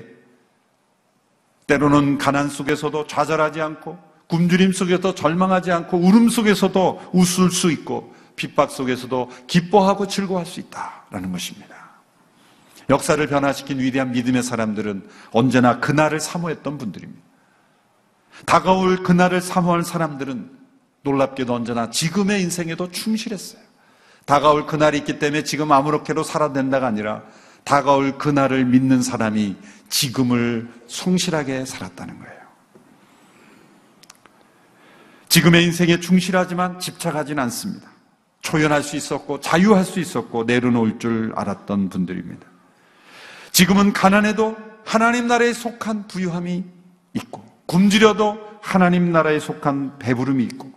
때로는 1.67 2.17
가난 2.17 2.50
속에서도 2.50 3.06
좌절하지 3.08 3.62
않고 3.62 4.07
굶주림 4.27 4.74
속에서 4.74 5.15
절망하지 5.15 5.72
않고 5.72 5.98
울음 5.98 6.29
속에서도 6.29 7.12
웃을 7.13 7.50
수 7.50 7.72
있고 7.72 8.13
핍박 8.36 8.72
속에서도 8.72 9.31
기뻐하고 9.48 10.07
즐거워할 10.07 10.46
수 10.46 10.60
있다라는 10.60 11.31
것입니다. 11.31 11.75
역사를 12.89 13.25
변화시킨 13.27 13.79
위대한 13.79 14.12
믿음의 14.12 14.43
사람들은 14.43 15.07
언제나 15.31 15.79
그날을 15.79 16.19
사모했던 16.19 16.77
분들입니다. 16.77 17.22
다가올 18.46 19.03
그날을 19.03 19.41
사모하는 19.41 19.84
사람들은 19.84 20.51
놀랍게도 21.03 21.53
언제나 21.53 21.89
지금의 21.89 22.41
인생에도 22.41 22.91
충실했어요. 22.91 23.62
다가올 24.25 24.67
그날이 24.67 24.98
있기 25.00 25.19
때문에 25.19 25.43
지금 25.43 25.72
아무렇게도 25.72 26.24
살아낸다가 26.24 26.86
아니라 26.86 27.24
다가올 27.63 28.17
그날을 28.17 28.65
믿는 28.65 29.01
사람이 29.01 29.55
지금을 29.89 30.69
성실하게 30.88 31.65
살았다는 31.65 32.19
거예요. 32.19 32.37
지금의 35.38 35.66
인생에 35.66 36.00
충실하지만 36.00 36.80
집착하지는 36.80 37.44
않습니다. 37.44 37.88
초연할 38.42 38.82
수 38.82 38.96
있었고 38.96 39.40
자유할 39.40 39.86
수 39.86 40.00
있었고 40.00 40.46
내려놓을 40.46 40.98
줄 40.98 41.32
알았던 41.36 41.90
분들입니다. 41.90 42.48
지금은 43.52 43.94
가난해도 43.94 44.58
하나님 44.84 45.28
나라에 45.28 45.54
속한 45.54 46.08
부유함이 46.08 46.64
있고 47.14 47.46
굶주려도 47.68 48.40
하나님 48.62 49.12
나라에 49.12 49.40
속한 49.40 50.00
배부름이 50.00 50.44
있고 50.46 50.72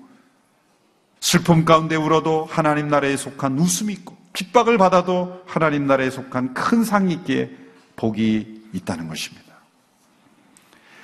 슬픔 1.21 1.65
가운데 1.65 1.97
울어도 1.97 2.47
하나님 2.51 2.89
나라에 2.89 3.17
속한 3.17 3.59
웃음이 3.59 3.95
있고 3.95 4.15
핍박을 4.35 4.77
받아도 4.77 5.43
하나님 5.47 5.87
나라에 5.87 6.11
속한 6.11 6.53
큰 6.53 6.85
상이 6.85 7.15
있기에 7.15 7.51
복이 7.97 8.69
있다는 8.75 9.09
것입니다. 9.09 9.50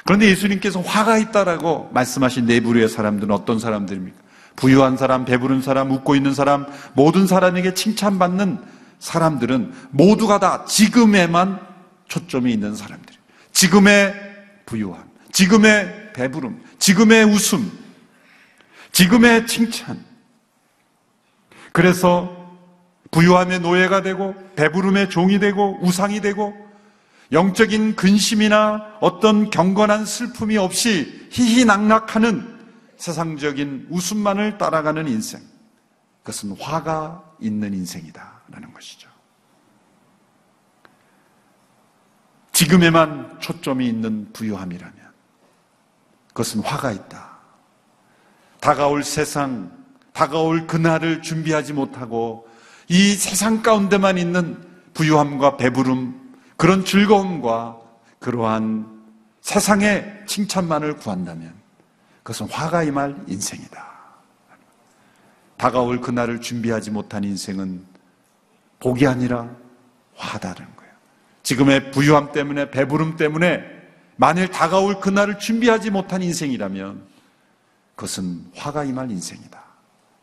그런데 0.06 0.28
예수님께서 0.30 0.80
화가 0.80 1.18
있다라고 1.18 1.90
말씀하신 1.92 2.46
네 2.46 2.60
부류의 2.60 2.88
사람들은 2.88 3.34
어떤 3.34 3.58
사람들입니까? 3.58 4.16
부유한 4.54 4.96
사람, 4.96 5.24
배부른 5.24 5.60
사람, 5.60 5.90
웃고 5.90 6.14
있는 6.14 6.32
사람, 6.32 6.66
모든 6.94 7.26
사람에게 7.26 7.74
칭찬받는 7.74 8.58
사람들은 9.00 9.72
모두가 9.90 10.38
다 10.38 10.64
지금에만 10.64 11.60
초점이 12.08 12.52
있는 12.52 12.74
사람들이에요. 12.74 13.20
지금의 13.52 14.14
부유함, 14.64 15.02
지금의 15.32 16.12
배부름, 16.14 16.62
지금의 16.78 17.24
웃음, 17.24 17.70
지금의 18.92 19.46
칭찬. 19.46 20.02
그래서 21.72 22.34
부유함의 23.10 23.60
노예가 23.60 24.02
되고 24.02 24.34
배부름의 24.54 25.10
종이 25.10 25.38
되고 25.38 25.78
우상이 25.82 26.20
되고 26.20 26.65
영적인 27.32 27.96
근심이나 27.96 28.98
어떤 29.00 29.50
경건한 29.50 30.06
슬픔이 30.06 30.56
없이 30.56 31.28
희희낙낙하는 31.30 32.56
세상적인 32.96 33.88
웃음만을 33.90 34.58
따라가는 34.58 35.08
인생. 35.08 35.40
그것은 36.20 36.56
화가 36.58 37.22
있는 37.40 37.74
인생이다라는 37.74 38.72
것이죠. 38.72 39.08
지금에만 42.52 43.38
초점이 43.40 43.86
있는 43.86 44.32
부유함이라면 44.32 44.96
그것은 46.28 46.62
화가 46.62 46.92
있다. 46.92 47.36
다가올 48.60 49.04
세상, 49.04 49.70
다가올 50.12 50.66
그날을 50.66 51.22
준비하지 51.22 51.74
못하고 51.74 52.48
이 52.88 53.12
세상 53.14 53.62
가운데만 53.62 54.16
있는 54.16 54.64
부유함과 54.94 55.58
배부름, 55.58 56.25
그런 56.56 56.84
즐거움과 56.84 57.78
그러한 58.18 58.86
세상의 59.40 60.24
칭찬만을 60.26 60.96
구한다면 60.96 61.54
그것은 62.22 62.48
화가 62.48 62.82
임할 62.82 63.16
인생이다. 63.28 63.86
다가올 65.56 66.00
그날을 66.00 66.40
준비하지 66.40 66.90
못한 66.90 67.24
인생은 67.24 67.84
복이 68.80 69.06
아니라 69.06 69.48
화다는 70.16 70.56
거예요. 70.56 70.92
지금의 71.42 71.92
부유함 71.92 72.32
때문에 72.32 72.70
배부름 72.70 73.16
때문에 73.16 73.62
만일 74.16 74.50
다가올 74.50 75.00
그날을 75.00 75.38
준비하지 75.38 75.90
못한 75.90 76.22
인생이라면 76.22 77.02
그것은 77.94 78.46
화가 78.54 78.84
임할 78.84 79.10
인생이다. 79.10 79.62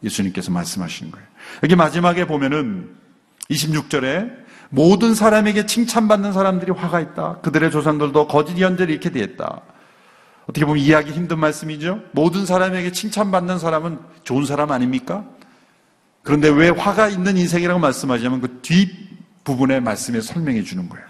예수님께서 0.03 0.51
말씀하신 0.51 1.11
거예요. 1.11 1.27
여기 1.63 1.75
마지막에 1.75 2.25
보면은 2.25 2.95
26절에 3.49 4.42
모든 4.73 5.13
사람에게 5.13 5.67
칭찬받는 5.67 6.33
사람들이 6.33 6.71
화가 6.71 6.99
있다. 6.99 7.41
그들의 7.43 7.69
조상들도 7.69 8.27
거짓 8.27 8.59
연절이 8.59 8.91
이렇게 8.91 9.11
되었다. 9.11 9.61
어떻게 10.47 10.65
보면 10.65 10.81
이해하기 10.81 11.11
힘든 11.11 11.37
말씀이죠. 11.37 12.01
모든 12.11 12.47
사람에게 12.47 12.91
칭찬받는 12.91 13.59
사람은 13.59 13.99
좋은 14.23 14.45
사람 14.47 14.71
아닙니까? 14.71 15.25
그런데 16.23 16.49
왜 16.49 16.69
화가 16.69 17.09
있는 17.09 17.37
인생이라고 17.37 17.79
말씀하자면 17.79 18.41
그 18.41 18.61
뒷부분의 18.63 19.79
말씀에 19.81 20.21
설명해 20.21 20.63
주는 20.63 20.89
거예요. 20.89 21.05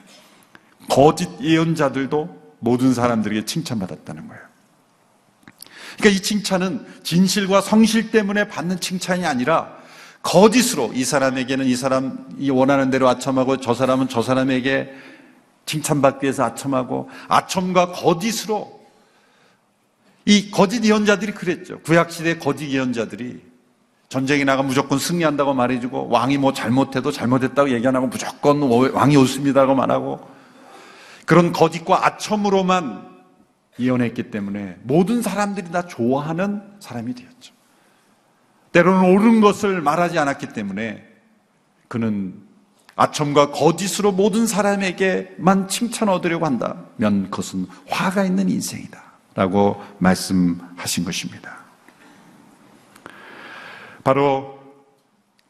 거짓 0.90 1.30
예언자들도 1.40 2.56
모든 2.60 2.94
사람들에게 2.94 3.46
칭찬받았다는 3.46 4.28
거예요. 4.28 4.44
그러니까 6.00 6.20
이 6.20 6.22
칭찬은 6.22 6.86
진실과 7.04 7.62
성실 7.62 8.12
때문에 8.12 8.50
받는 8.50 8.82
칭찬이 8.82 9.26
아니라 9.26 9.83
거짓으로 10.24 10.92
이 10.94 11.04
사람에게는 11.04 11.66
이 11.66 11.76
사람이 11.76 12.50
원하는 12.50 12.90
대로 12.90 13.08
아첨하고 13.08 13.58
저 13.58 13.74
사람은 13.74 14.08
저 14.08 14.24
사람에게 14.24 14.92
칭찬받기 15.66 16.24
위해서 16.24 16.44
아첨하고 16.46 17.10
아첨과 17.28 17.92
거짓으로 17.92 18.82
이 20.26 20.50
거짓 20.50 20.84
예언자들이 20.84 21.34
그랬죠. 21.34 21.80
구약시대 21.82 22.40
거짓 22.40 22.72
예언자들이 22.72 23.42
전쟁에 24.08 24.46
나가 24.46 24.64
무조건 24.64 24.98
승리한다고 24.98 25.54
말해주고 25.54 26.08
왕이 26.10 26.38
뭐 26.38 26.54
잘못해도 26.54 27.12
잘못했다고 27.12 27.72
얘기 27.72 27.86
안 27.86 27.96
하고 27.96 28.08
무조건 28.08 28.62
왕이 28.62 29.18
옳습니다라고 29.18 29.76
말하고 29.76 30.26
그런 31.26 31.52
거짓과 31.52 32.06
아첨으로만 32.06 33.12
예언했기 33.80 34.32
때문에 34.32 34.78
모든 34.84 35.22
사람들이 35.22 35.72
다 35.72 35.86
좋아하는 35.88 36.62
사람이 36.80 37.14
되었죠. 37.16 37.54
때로는 38.74 39.14
옳은 39.16 39.40
것을 39.40 39.82
말하지 39.82 40.20
않았기 40.20 40.50
때문에 40.50 41.08
그는 41.88 42.34
아첨과 42.96 43.52
거짓으로 43.52 44.12
모든 44.12 44.46
사람에게만 44.46 45.68
칭찬 45.68 46.10
얻으려고 46.10 46.46
한다면 46.46 47.30
그것은 47.30 47.68
화가 47.88 48.26
있는 48.26 48.50
인생이다. 48.50 49.02
라고 49.36 49.82
말씀하신 49.98 51.06
것입니다. 51.06 51.58
바로 54.04 54.60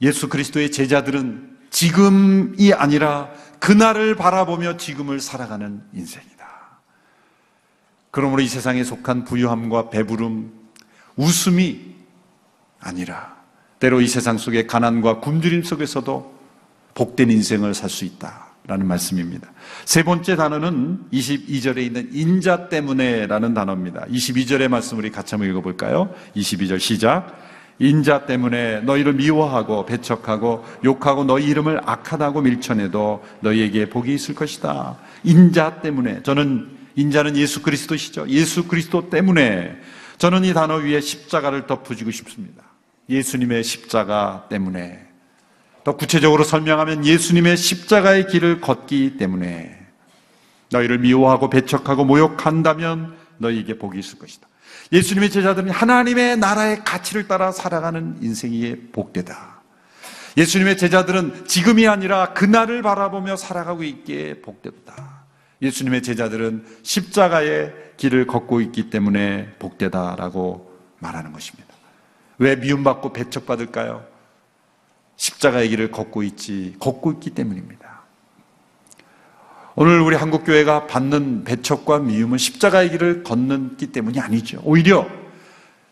예수 0.02 0.30
그리스도의 0.30 0.72
제자들은 0.72 1.58
지금이 1.70 2.72
아니라 2.74 3.30
그날을 3.60 4.16
바라보며 4.16 4.78
지금을 4.78 5.20
살아가는 5.20 5.82
인생이다. 5.94 6.34
그러므로 8.12 8.42
이 8.42 8.48
세상에 8.48 8.84
속한 8.84 9.26
부유함과 9.26 9.90
배부름, 9.90 10.54
웃음이 11.16 11.92
아니라 12.84 13.36
때로 13.80 14.02
이 14.02 14.08
세상 14.08 14.38
속의 14.38 14.67
가난과 14.67 15.19
굶주림 15.19 15.63
속에서도 15.63 16.34
복된 16.93 17.32
인생을 17.32 17.74
살 17.74 17.89
수 17.89 18.06
있다라는 18.06 18.88
말씀입니다. 18.88 19.52
세 19.86 20.04
번째 20.04 20.36
단어는 20.36 21.06
22절에 21.12 21.78
있는 21.78 22.10
인자 22.13 22.69
때문에라는 22.69 23.54
단어입니다. 23.54 24.06
22절의 24.06 24.67
말씀 24.67 24.98
우리 25.00 25.12
같이 25.12 25.36
한번 25.36 25.50
읽어볼까요? 25.50 26.13
22절 26.36 26.80
시작. 26.80 27.41
인자 27.80 28.28
때문에 28.28 28.82
너희를 28.82 29.13
미워하고 29.13 29.86
배척하고 29.86 30.63
욕하고 30.86 31.24
너희 31.24 31.48
이름을 31.48 31.82
악하다고 31.84 32.41
밀쳐내도 32.41 33.24
너희에게 33.41 33.89
복이 33.89 34.13
있을 34.13 34.36
것이다. 34.36 34.98
인자 35.24 35.82
때문에 35.82 36.22
저는 36.24 36.69
인자는 36.96 37.36
예수 37.36 37.63
그리스도시죠. 37.63 38.28
예수 38.30 38.67
그리스도 38.67 39.10
때문에 39.10 39.76
저는 40.19 40.46
이 40.46 40.54
단어 40.54 40.76
위에 40.76 41.02
십자가를 41.02 41.65
덧붙이고 41.65 42.12
싶습니다. 42.12 42.63
예수님의 43.13 43.63
십자가 43.63 44.47
때문에 44.49 45.08
더 45.84 45.95
구체적으로 45.97 46.43
설명하면 46.43 47.06
예수님의 47.06 47.58
십자가의 47.58 48.28
길을 48.28 48.62
걷기 48.62 49.17
때문에 49.17 49.78
너희를 50.71 50.99
미워하고 50.99 51.49
배척하고 51.49 52.06
모욕한다면 52.06 53.15
너희에게 53.38 53.78
복이 53.78 53.99
있을 53.99 54.17
것이다. 54.19 54.47
예수님의 54.91 55.30
제자들은 55.30 55.69
하나님의 55.69 56.38
나라의 56.38 56.84
가치를 56.84 57.28
따라 57.28 57.52
살아가는 57.52 58.17
인생이 58.21 58.91
복되다. 58.91 59.62
예수님의 60.38 60.78
제자들은 60.78 61.45
지금이 61.47 61.88
아니라 61.88 62.34
그날을 62.34 62.82
바라보며 62.82 63.36
살아가고 63.36 63.84
있기에 63.84 64.41
복되다. 64.41 65.23
예수님의 65.62 66.02
제자들은 66.02 66.65
십자가의 66.82 67.73
길을 67.97 68.28
걷고 68.28 68.62
있기 68.62 68.89
때문에 68.89 69.56
복되다라고 69.60 70.71
말하는 70.99 71.32
것입니다. 71.32 71.73
왜 72.38 72.56
미움받고 72.56 73.13
배척받을까요? 73.13 74.06
십자가의 75.15 75.69
길을 75.69 75.91
걷고 75.91 76.24
있지, 76.24 76.76
걷고 76.80 77.13
있기 77.13 77.32
때문입니다. 77.32 78.04
오늘 79.76 80.02
우리 80.02 80.15
한국교회가 80.15 80.88
받는 80.88 81.43
배척과 81.46 82.00
미움은 82.00 82.38
십자가의 82.38 82.91
길을 82.91 83.24
걷는 83.24 83.78
기 83.78 83.88
때문이 83.88 84.19
아니죠. 84.19 84.62
오히려 84.63 85.08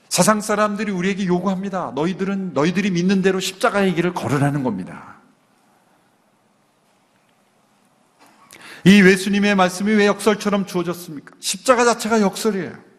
세상 0.09 0.41
사람들이 0.41 0.91
우리에게 0.91 1.25
요구합니다. 1.25 1.93
너희들은 1.95 2.53
너희들이 2.53 2.91
믿는 2.91 3.21
대로 3.21 3.39
십자가의 3.39 3.95
길을 3.95 4.13
걸으라는 4.13 4.63
겁니다. 4.63 5.15
이 8.83 9.01
예수님의 9.01 9.55
말씀이 9.55 9.93
왜 9.93 10.07
역설처럼 10.07 10.65
주어졌습니까? 10.65 11.35
십자가 11.39 11.85
자체가 11.85 12.21
역설이에요. 12.21 12.90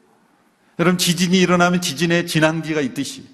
여러분 0.79 0.99
지진이 0.99 1.39
일어나면 1.39 1.81
지진의 1.81 2.27
진앙지가 2.27 2.81
있듯이 2.81 3.25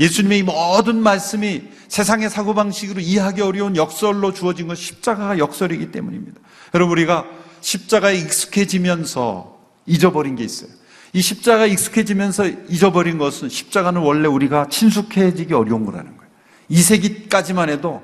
예수님의 0.00 0.40
이 0.40 0.42
모든 0.42 0.96
말씀이 0.96 1.62
세상의 1.88 2.30
사고방식으로 2.30 3.00
이해하기 3.00 3.42
어려운 3.42 3.76
역설로 3.76 4.32
주어진 4.32 4.66
것 4.66 4.76
십자가가 4.76 5.38
역설이기 5.38 5.92
때문입니다. 5.92 6.40
여러분 6.74 6.92
우리가 6.92 7.26
십자가에 7.60 8.16
익숙해지면서 8.16 9.58
잊어버린 9.86 10.34
게 10.34 10.44
있어요. 10.44 10.70
이 11.12 11.20
십자가에 11.20 11.68
익숙해지면서 11.68 12.48
잊어버린 12.68 13.18
것은 13.18 13.48
십자가는 13.48 14.00
원래 14.00 14.26
우리가 14.26 14.68
친숙해지기 14.68 15.54
어려운 15.54 15.86
거라는 15.86 16.16
거예요. 16.16 16.30
2세기까지만 16.70 17.68
해도 17.68 18.02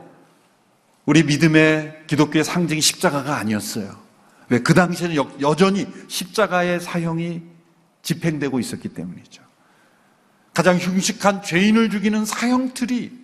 우리 1.07 1.25
믿음의 1.25 2.05
기독교의 2.07 2.45
상징이 2.45 2.81
십자가가 2.81 3.37
아니었어요. 3.37 3.97
왜? 4.49 4.61
그 4.61 4.75
당시에는 4.75 5.17
여, 5.17 5.29
여전히 5.41 5.87
십자가의 6.07 6.81
사형이 6.81 7.43
집행되고 8.03 8.59
있었기 8.59 8.91
때문이죠. 8.91 9.43
가장 10.55 10.77
흉측한 10.79 11.43
죄인을 11.43 11.91
죽이는 11.91 12.25
사형틀이 12.25 13.21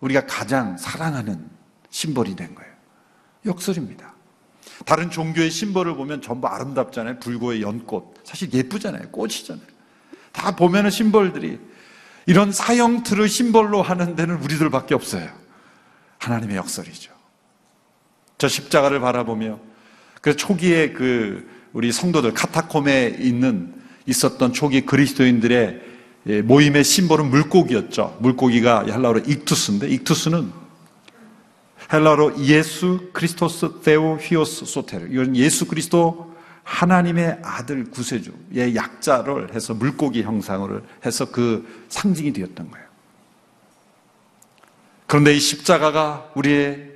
우리가 0.00 0.26
가장 0.26 0.76
사랑하는 0.76 1.48
심벌이 1.90 2.36
된 2.36 2.54
거예요. 2.54 2.72
역설입니다. 3.46 4.14
다른 4.84 5.10
종교의 5.10 5.50
심벌을 5.50 5.96
보면 5.96 6.22
전부 6.22 6.46
아름답잖아요. 6.46 7.18
불고의 7.18 7.62
연꽃. 7.62 8.14
사실 8.24 8.52
예쁘잖아요. 8.52 9.10
꽃이잖아요. 9.10 9.66
다 10.32 10.54
보면은 10.54 10.90
심벌들이 10.90 11.58
이런 12.26 12.52
사형틀을 12.52 13.28
심벌로 13.28 13.82
하는 13.82 14.14
데는 14.14 14.36
우리들밖에 14.36 14.94
없어요. 14.94 15.28
하나님의 16.18 16.56
역설이죠. 16.56 17.12
저 18.36 18.46
십자가를 18.46 19.00
바라보며 19.00 19.58
그 20.20 20.36
초기에 20.36 20.92
그 20.92 21.48
우리 21.72 21.90
성도들 21.90 22.34
카타콤에 22.34 23.16
있는 23.18 23.77
있었던 24.08 24.52
초기 24.52 24.80
그리스도인들의 24.86 25.82
모임의 26.44 26.82
심벌은 26.82 27.30
물고기였죠. 27.30 28.18
물고기가 28.20 28.84
헬라어로 28.86 29.20
익투스인데 29.20 29.88
익투스는 29.88 30.50
헬라어로 31.92 32.40
예수 32.40 33.10
크리스토스 33.12 33.80
테오 33.82 34.16
휘오스 34.16 34.66
소테르 34.66 35.08
이건 35.10 35.36
예수 35.36 35.66
그리스도 35.66 36.34
하나님의 36.64 37.38
아들 37.42 37.90
구세주의 37.90 38.74
약자를 38.74 39.54
해서 39.54 39.72
물고기 39.72 40.22
형상을 40.22 40.82
해서 41.06 41.30
그 41.30 41.66
상징이 41.88 42.32
되었던 42.34 42.70
거예요. 42.70 42.86
그런데 45.06 45.34
이 45.34 45.40
십자가가 45.40 46.30
우리의 46.34 46.92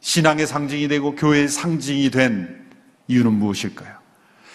신앙의 0.00 0.48
상징이 0.48 0.88
되고 0.88 1.14
교회의 1.14 1.46
상징이 1.46 2.10
된 2.10 2.68
이유는 3.06 3.32
무엇일까요? 3.32 4.01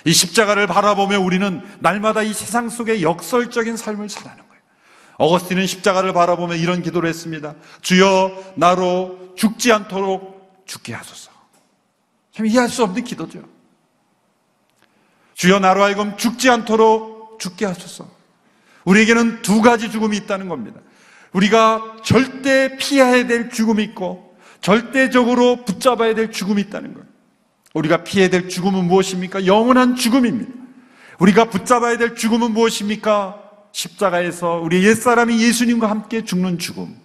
이 0.07 0.13
십자가를 0.13 0.67
바라보며 0.67 1.19
우리는 1.19 1.61
날마다 1.79 2.23
이 2.23 2.33
세상 2.33 2.69
속에 2.69 3.01
역설적인 3.01 3.75
삶을 3.75 4.07
살아가는 4.07 4.47
거예요. 4.47 4.61
어거스틴은 5.17 5.67
십자가를 5.67 6.13
바라보며 6.13 6.55
이런 6.55 6.81
기도를 6.81 7.09
했습니다. 7.09 7.55
주여 7.81 8.53
나로 8.55 9.33
죽지 9.35 9.73
않도록 9.73 10.63
죽게 10.65 10.93
하소서. 10.93 11.29
참 12.31 12.45
이해할 12.45 12.69
수 12.69 12.83
없는 12.83 13.03
기도죠. 13.03 13.43
주여 15.33 15.59
나로 15.59 15.83
하여금 15.83 16.15
죽지 16.15 16.49
않도록 16.49 17.37
죽게 17.41 17.65
하소서. 17.65 18.09
우리에게는 18.85 19.41
두 19.41 19.61
가지 19.61 19.91
죽음이 19.91 20.15
있다는 20.15 20.47
겁니다. 20.47 20.79
우리가 21.33 21.97
절대 22.05 22.77
피해야 22.77 23.27
될 23.27 23.49
죽음이 23.49 23.83
있고 23.83 24.37
절대적으로 24.61 25.65
붙잡아야 25.65 26.15
될 26.15 26.31
죽음이 26.31 26.61
있다는 26.61 26.93
거예요. 26.93 27.16
우리가 27.77 28.03
피해야 28.03 28.29
될 28.29 28.49
죽음은 28.49 28.85
무엇입니까? 28.85 29.45
영원한 29.45 29.95
죽음입니다. 29.95 30.51
우리가 31.19 31.45
붙잡아야 31.45 31.97
될 31.97 32.15
죽음은 32.15 32.51
무엇입니까? 32.51 33.43
십자가에서 33.71 34.59
우리 34.63 34.83
옛사람이 34.83 35.41
예수님과 35.41 35.89
함께 35.89 36.23
죽는 36.23 36.57
죽음. 36.57 36.95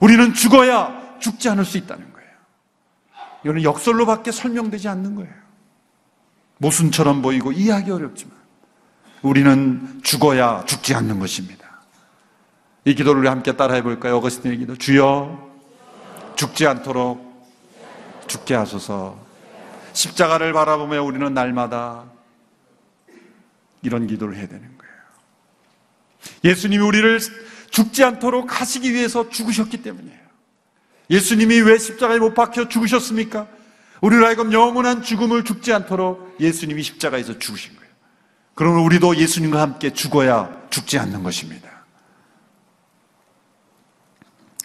우리는 0.00 0.32
죽어야 0.32 1.18
죽지 1.18 1.50
않을 1.50 1.64
수 1.66 1.76
있다는 1.76 2.10
거예요. 2.12 2.30
이거는 3.44 3.62
역설로밖에 3.62 4.32
설명되지 4.32 4.88
않는 4.88 5.14
거예요. 5.16 5.32
모순처럼 6.58 7.20
보이고 7.20 7.52
이해하기 7.52 7.90
어렵지만 7.90 8.34
우리는 9.22 10.00
죽어야 10.02 10.64
죽지 10.66 10.94
않는 10.94 11.18
것입니다. 11.18 11.68
이 12.86 12.94
기도를 12.94 13.20
우리 13.20 13.28
함께 13.28 13.56
따라해 13.56 13.82
볼까요? 13.82 14.16
어거스틴의 14.16 14.58
기도. 14.58 14.76
주여 14.76 15.50
죽지 16.36 16.66
않도록 16.66 17.28
죽게 18.26 18.54
하소서. 18.54 19.29
십자가를 19.92 20.52
바라보며 20.52 21.02
우리는 21.02 21.32
날마다 21.32 22.04
이런 23.82 24.06
기도를 24.06 24.36
해야 24.36 24.46
되는 24.46 24.62
거예요. 24.78 24.94
예수님이 26.44 26.82
우리를 26.82 27.20
죽지 27.70 28.04
않도록 28.04 28.60
하시기 28.60 28.92
위해서 28.92 29.28
죽으셨기 29.28 29.82
때문이에요. 29.82 30.20
예수님이 31.10 31.60
왜 31.60 31.78
십자가에 31.78 32.18
못 32.18 32.34
박혀 32.34 32.68
죽으셨습니까? 32.68 33.48
우리를 34.00 34.24
하여금 34.24 34.52
영원한 34.52 35.02
죽음을 35.02 35.44
죽지 35.44 35.72
않도록 35.72 36.36
예수님이 36.40 36.82
십자가에서 36.82 37.38
죽으신 37.38 37.76
거예요. 37.76 37.90
그러면 38.54 38.84
우리도 38.84 39.16
예수님과 39.16 39.60
함께 39.60 39.92
죽어야 39.92 40.68
죽지 40.70 40.98
않는 40.98 41.22
것입니다. 41.22 41.68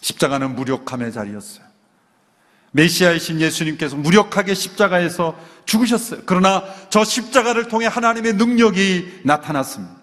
십자가는 0.01 0.55
무력함의 0.55 1.11
자리였어요. 1.11 1.65
메시아이신 2.75 3.39
예수님께서 3.39 3.95
무력하게 3.95 4.53
십자가에서 4.53 5.39
죽으셨어요. 5.63 6.21
그러나 6.25 6.63
저 6.89 7.05
십자가를 7.05 7.69
통해 7.69 7.87
하나님의 7.87 8.33
능력이 8.33 9.21
나타났습니다. 9.23 9.95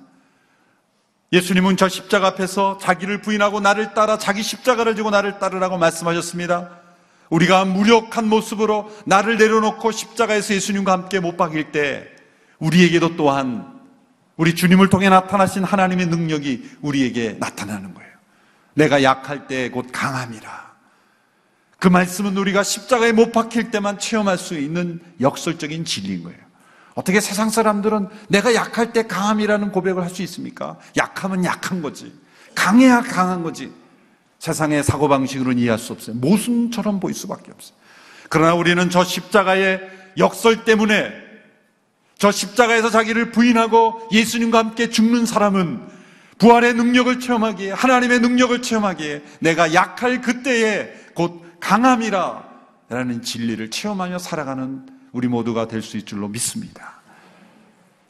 예수님은 1.32 1.76
저 1.76 1.88
십자가 1.88 2.28
앞에서 2.28 2.78
자기를 2.80 3.20
부인하고 3.20 3.61
나를 3.61 3.92
따라 3.92 4.16
자기 4.16 4.42
십자가를 4.42 4.96
지고 4.96 5.11
나를 5.11 5.38
따르라고 5.38 5.76
말씀하셨습니다. 5.76 6.70
우리가 7.28 7.66
무력한 7.66 8.28
모습으로 8.28 8.90
나를 9.04 9.37
내려놓고 9.37 9.90
십자가에서 9.92 10.54
예수님과 10.54 10.92
함께 10.92 11.20
못 11.20 11.37
박일 11.37 11.72
때 11.72 12.08
우리에게도 12.58 13.16
또한 13.16 13.70
우리 14.37 14.54
주님을 14.54 14.88
통해 14.88 15.11
나타나신 15.11 15.62
하나님의 15.62 16.06
능력이 16.06 16.70
우리에게 16.80 17.37
나타나는 17.38 17.92
거예요. 17.92 18.12
내가 18.74 19.02
약할 19.02 19.46
때 19.46 19.68
곧 19.70 19.88
강함이라. 19.92 20.71
그 21.83 21.88
말씀은 21.88 22.37
우리가 22.37 22.62
십자가에 22.62 23.11
못 23.11 23.33
박힐 23.33 23.73
때만 23.73 23.99
체험할 23.99 24.38
수 24.38 24.57
있는 24.57 25.01
역설적인 25.21 25.85
진리인 25.85 26.23
거예요. 26.23 26.38
어떻게 26.95 27.21
세상 27.21 27.51
사람들은 27.51 28.07
내가 28.29 28.55
약할 28.55 28.92
때 28.92 29.09
강함이라는 29.09 29.73
고백을 29.73 30.01
할 30.01 30.11
수 30.11 30.23
있습니까? 30.23 30.79
약하면 30.97 31.45
약한 31.45 31.83
거지. 31.83 32.14
강해야 32.55 33.01
강한 33.01 33.42
거지. 33.42 33.73
세상의 34.38 34.85
사고방식으로는 34.85 35.59
이해할 35.59 35.77
수 35.81 35.92
없어요. 35.92 36.14
모순처럼 36.14 37.01
보일 37.01 37.16
수밖에 37.16 37.51
없어요. 37.51 37.75
그러나 38.29 38.55
우리는 38.55 38.88
저 38.88 39.03
십자가의 39.03 39.81
역설 40.18 40.64
때문에 40.64 41.11
저 42.16 42.31
십자가에서 42.31 42.90
자기를 42.90 43.33
부인하고 43.33 44.09
예수님과 44.12 44.59
함께 44.59 44.88
죽는 44.88 45.27
사람은 45.27 45.81
부활의 46.38 46.75
능력을 46.75 47.18
체험하기에 47.18 47.73
하나님의 47.73 48.21
능력을 48.21 48.62
체험하기에 48.62 49.23
내가 49.40 49.75
약할 49.75 50.21
그때에 50.21 50.92
곧 51.14 51.42
강함이라 51.62 52.42
라는 52.88 53.22
진리를 53.22 53.70
체험하며 53.70 54.18
살아가는 54.18 54.85
우리 55.12 55.29
모두가 55.29 55.68
될 55.68 55.81
수 55.81 55.96
있을 55.96 56.07
줄로 56.07 56.29
믿습니다. 56.29 57.01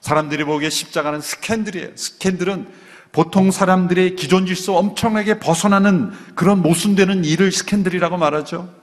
사람들이 0.01 0.45
보기에 0.45 0.71
십자가는 0.71 1.21
스캔들이에요. 1.21 1.97
스캔들은 1.97 2.67
보통 3.13 3.51
사람들의 3.51 4.17
기존 4.17 4.47
질서 4.47 4.75
엄청나게 4.75 5.39
벗어나는 5.39 6.13
그런 6.35 6.63
모순되는 6.63 7.25
일을 7.25 7.53
스캔들이라고 7.53 8.17
말하죠. 8.17 8.75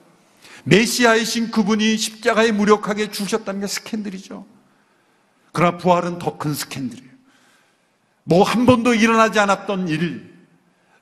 메시아이신 0.66 1.50
그분이 1.52 1.98
십자가에 1.98 2.52
무력하게 2.52 3.10
죽으셨다는 3.10 3.62
게 3.62 3.68
스캔들이죠. 3.68 4.46
그러나 5.52 5.78
부활은 5.78 6.20
더 6.20 6.38
큰 6.38 6.54
스캔들이에요. 6.54 7.10
뭐 8.24 8.44
한 8.44 8.68
번도 8.68 8.94
일어나지 8.94 9.40
않았던 9.40 9.88
일, 9.88 10.29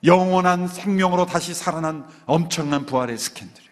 영원한 0.04 0.68
생명으로 0.68 1.26
다시 1.26 1.54
살아난 1.54 2.06
엄청난 2.26 2.86
부활의 2.86 3.18
스캔들이에요. 3.18 3.68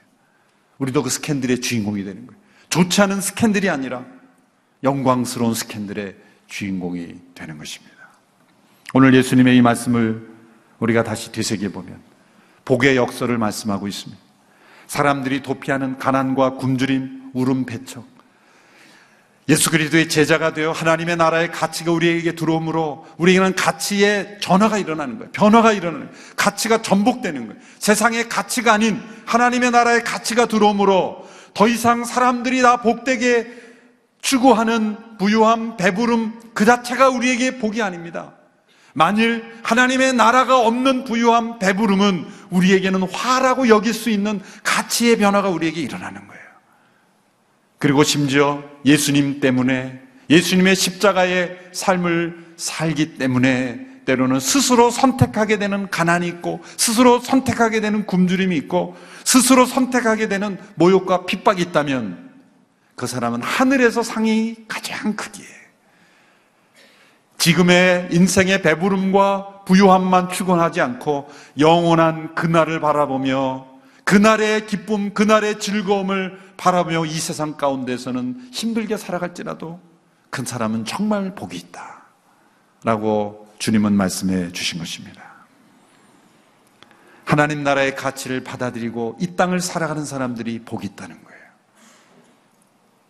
우리도 0.78 1.02
그 1.02 1.10
스캔들의 1.10 1.60
주인공이 1.60 2.04
되는 2.04 2.26
거예요. 2.26 2.40
좋지 2.68 3.00
않은 3.02 3.20
스캔들이 3.20 3.70
아니라 3.70 4.04
영광스러운 4.82 5.54
스캔들의 5.54 6.16
주인공이 6.48 7.14
되는 7.34 7.58
것입니다. 7.58 7.96
오늘 8.94 9.14
예수님의 9.14 9.56
이 9.56 9.62
말씀을 9.62 10.28
우리가 10.78 11.02
다시 11.02 11.32
되새겨 11.32 11.70
보면 11.70 12.00
복의 12.64 12.96
역설을 12.96 13.38
말씀하고 13.38 13.88
있습니다. 13.88 14.20
사람들이 14.86 15.42
도피하는 15.42 15.98
가난과 15.98 16.54
굶주림, 16.54 17.30
울음, 17.34 17.66
배척. 17.66 18.15
예수 19.48 19.70
그리스도의 19.70 20.08
제자가 20.08 20.54
되어 20.54 20.72
하나님의 20.72 21.16
나라의 21.16 21.52
가치가 21.52 21.92
우리에게 21.92 22.32
들어오므로 22.34 23.06
우리에게는 23.16 23.54
가치의 23.54 24.38
전화가 24.40 24.76
일어나는 24.78 25.18
거예요. 25.18 25.30
변화가 25.30 25.72
일어나는 25.72 26.08
거예요. 26.08 26.22
가치가 26.34 26.82
전복되는 26.82 27.46
거예요. 27.46 27.62
세상의 27.78 28.28
가치가 28.28 28.72
아닌 28.72 29.00
하나님의 29.24 29.70
나라의 29.70 30.02
가치가 30.02 30.46
들어오므로 30.46 31.28
더 31.54 31.68
이상 31.68 32.04
사람들이 32.04 32.60
다 32.60 32.82
복되게 32.82 33.46
추구하는 34.20 34.96
부유함, 35.18 35.76
배부름 35.76 36.40
그 36.52 36.64
자체가 36.64 37.08
우리에게 37.10 37.58
복이 37.58 37.80
아닙니다. 37.82 38.32
만일 38.94 39.44
하나님의 39.62 40.14
나라가 40.14 40.58
없는 40.58 41.04
부유함, 41.04 41.60
배부름은 41.60 42.26
우리에게는 42.50 43.02
화라고 43.12 43.68
여길 43.68 43.94
수 43.94 44.10
있는 44.10 44.40
가치의 44.64 45.18
변화가 45.18 45.50
우리에게 45.50 45.80
일어나는 45.80 46.26
거예요. 46.26 46.45
그리고 47.86 48.02
심지어 48.02 48.64
예수님 48.84 49.38
때문에 49.38 50.00
예수님의 50.28 50.74
십자가의 50.74 51.56
삶을 51.70 52.54
살기 52.56 53.16
때문에 53.16 53.86
때로는 54.04 54.40
스스로 54.40 54.90
선택하게 54.90 55.58
되는 55.58 55.88
가난이 55.88 56.26
있고 56.26 56.64
스스로 56.76 57.20
선택하게 57.20 57.80
되는 57.80 58.04
굶주림이 58.04 58.56
있고 58.56 58.96
스스로 59.22 59.66
선택하게 59.66 60.26
되는 60.26 60.58
모욕과 60.74 61.26
핍박이 61.26 61.62
있다면 61.62 62.28
그 62.96 63.06
사람은 63.06 63.42
하늘에서 63.42 64.02
상이 64.02 64.56
가장 64.66 65.14
크기에. 65.14 65.46
지금의 67.38 68.08
인생의 68.10 68.62
배부름과 68.62 69.62
부유함만 69.64 70.30
추구하지 70.30 70.80
않고 70.80 71.30
영원한 71.60 72.34
그날을 72.34 72.80
바라보며 72.80 73.76
그날의 74.02 74.66
기쁨, 74.66 75.14
그날의 75.14 75.60
즐거움을 75.60 76.45
바라보며 76.56 77.04
이 77.06 77.12
세상 77.12 77.56
가운데서는 77.56 78.48
힘들게 78.52 78.96
살아갈지라도 78.96 79.80
그 80.30 80.44
사람은 80.44 80.84
정말 80.84 81.34
복이 81.34 81.56
있다. 81.56 82.04
라고 82.84 83.48
주님은 83.58 83.92
말씀해 83.92 84.52
주신 84.52 84.78
것입니다. 84.78 85.22
하나님 87.24 87.64
나라의 87.64 87.96
가치를 87.96 88.44
받아들이고 88.44 89.18
이 89.20 89.34
땅을 89.34 89.60
살아가는 89.60 90.04
사람들이 90.04 90.60
복이 90.64 90.86
있다는 90.86 91.22
거예요. 91.24 91.36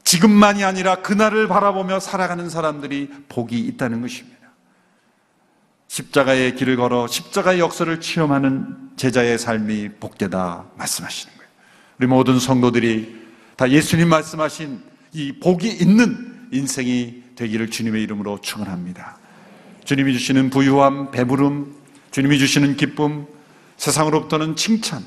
지금만이 0.05 0.65
아니라 0.65 1.03
그날을 1.03 1.49
바라보며 1.49 2.01
살아가는 2.01 2.49
사람들이 2.49 3.11
복이 3.29 3.59
있다는 3.59 4.01
것입니다. 4.01 4.37
십자가의 5.89 6.55
길을 6.55 6.77
걸어 6.77 7.07
십자가의 7.07 7.61
역사를 7.61 8.01
체험하는 8.01 8.91
제자의 8.97 9.39
삶이 9.39 9.91
복되다 10.01 10.65
말씀하시는 10.77 11.37
거예요. 11.37 11.51
우리 11.99 12.07
모든 12.07 12.39
성도들이 12.39 13.26
다 13.57 13.71
예수님 13.71 14.09
말씀하신 14.09 14.83
이 15.15 15.33
복이 15.41 15.69
있는 15.69 16.49
인생이 16.53 17.23
되기를 17.37 17.71
주님의 17.71 18.03
이름으로 18.03 18.39
축원합니다. 18.43 19.19
주님이 19.85 20.13
주시는 20.13 20.51
부유함, 20.51 21.11
배부름, 21.11 21.75
주님이 22.11 22.39
주시는 22.39 22.77
기쁨, 22.77 23.27
세상으로부터는 23.79 24.57
칭찬, 24.57 25.05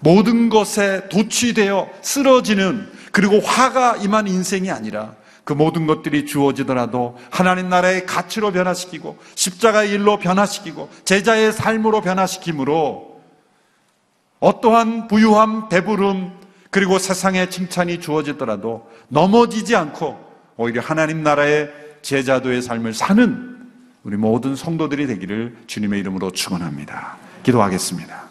모든 0.00 0.48
것에 0.48 1.08
도취되어 1.10 1.90
쓰러지는 2.00 2.90
그리고 3.12 3.38
화가 3.40 3.96
임한 3.96 4.28
인생이 4.28 4.70
아니라 4.70 5.14
그 5.44 5.52
모든 5.52 5.86
것들이 5.86 6.24
주어지더라도 6.24 7.18
하나님 7.30 7.68
나라의 7.68 8.06
가치로 8.06 8.52
변화시키고 8.52 9.18
십자가의 9.34 9.90
일로 9.90 10.18
변화시키고 10.18 10.88
제자의 11.04 11.52
삶으로 11.52 12.00
변화시키므로 12.00 13.20
어떠한 14.38 15.08
부유함, 15.08 15.68
배부름, 15.68 16.39
그리고 16.70 16.98
세상의 16.98 17.50
칭찬이 17.50 18.00
주어지더라도 18.00 18.88
넘어지지 19.08 19.74
않고 19.74 20.18
오히려 20.56 20.80
하나님 20.80 21.22
나라의 21.22 21.70
제자도의 22.02 22.62
삶을 22.62 22.94
사는 22.94 23.58
우리 24.04 24.16
모든 24.16 24.56
성도들이 24.56 25.06
되기를 25.08 25.56
주님의 25.66 26.00
이름으로 26.00 26.30
축원합니다. 26.30 27.18
기도하겠습니다. 27.42 28.30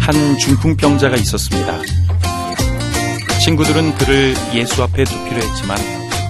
한 0.00 0.38
중풍병자가 0.38 1.16
있었습니다. 1.16 1.78
친구들은 3.44 3.94
그를 3.96 4.34
예수 4.54 4.82
앞에 4.82 5.04
두기로 5.04 5.36
했지만 5.36 5.78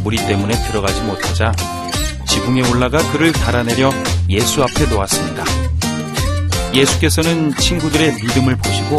무리 0.02 0.16
때문에 0.16 0.54
들어가지 0.66 1.00
못하자 1.02 1.52
지붕에 2.26 2.68
올라가 2.70 2.98
그를 3.12 3.32
달아내려 3.32 3.90
예수 4.28 4.62
앞에 4.62 4.86
놓았습니다. 4.90 5.44
예수께서는 6.74 7.54
친구들의 7.54 8.14
믿음을 8.14 8.56
보시고 8.56 8.98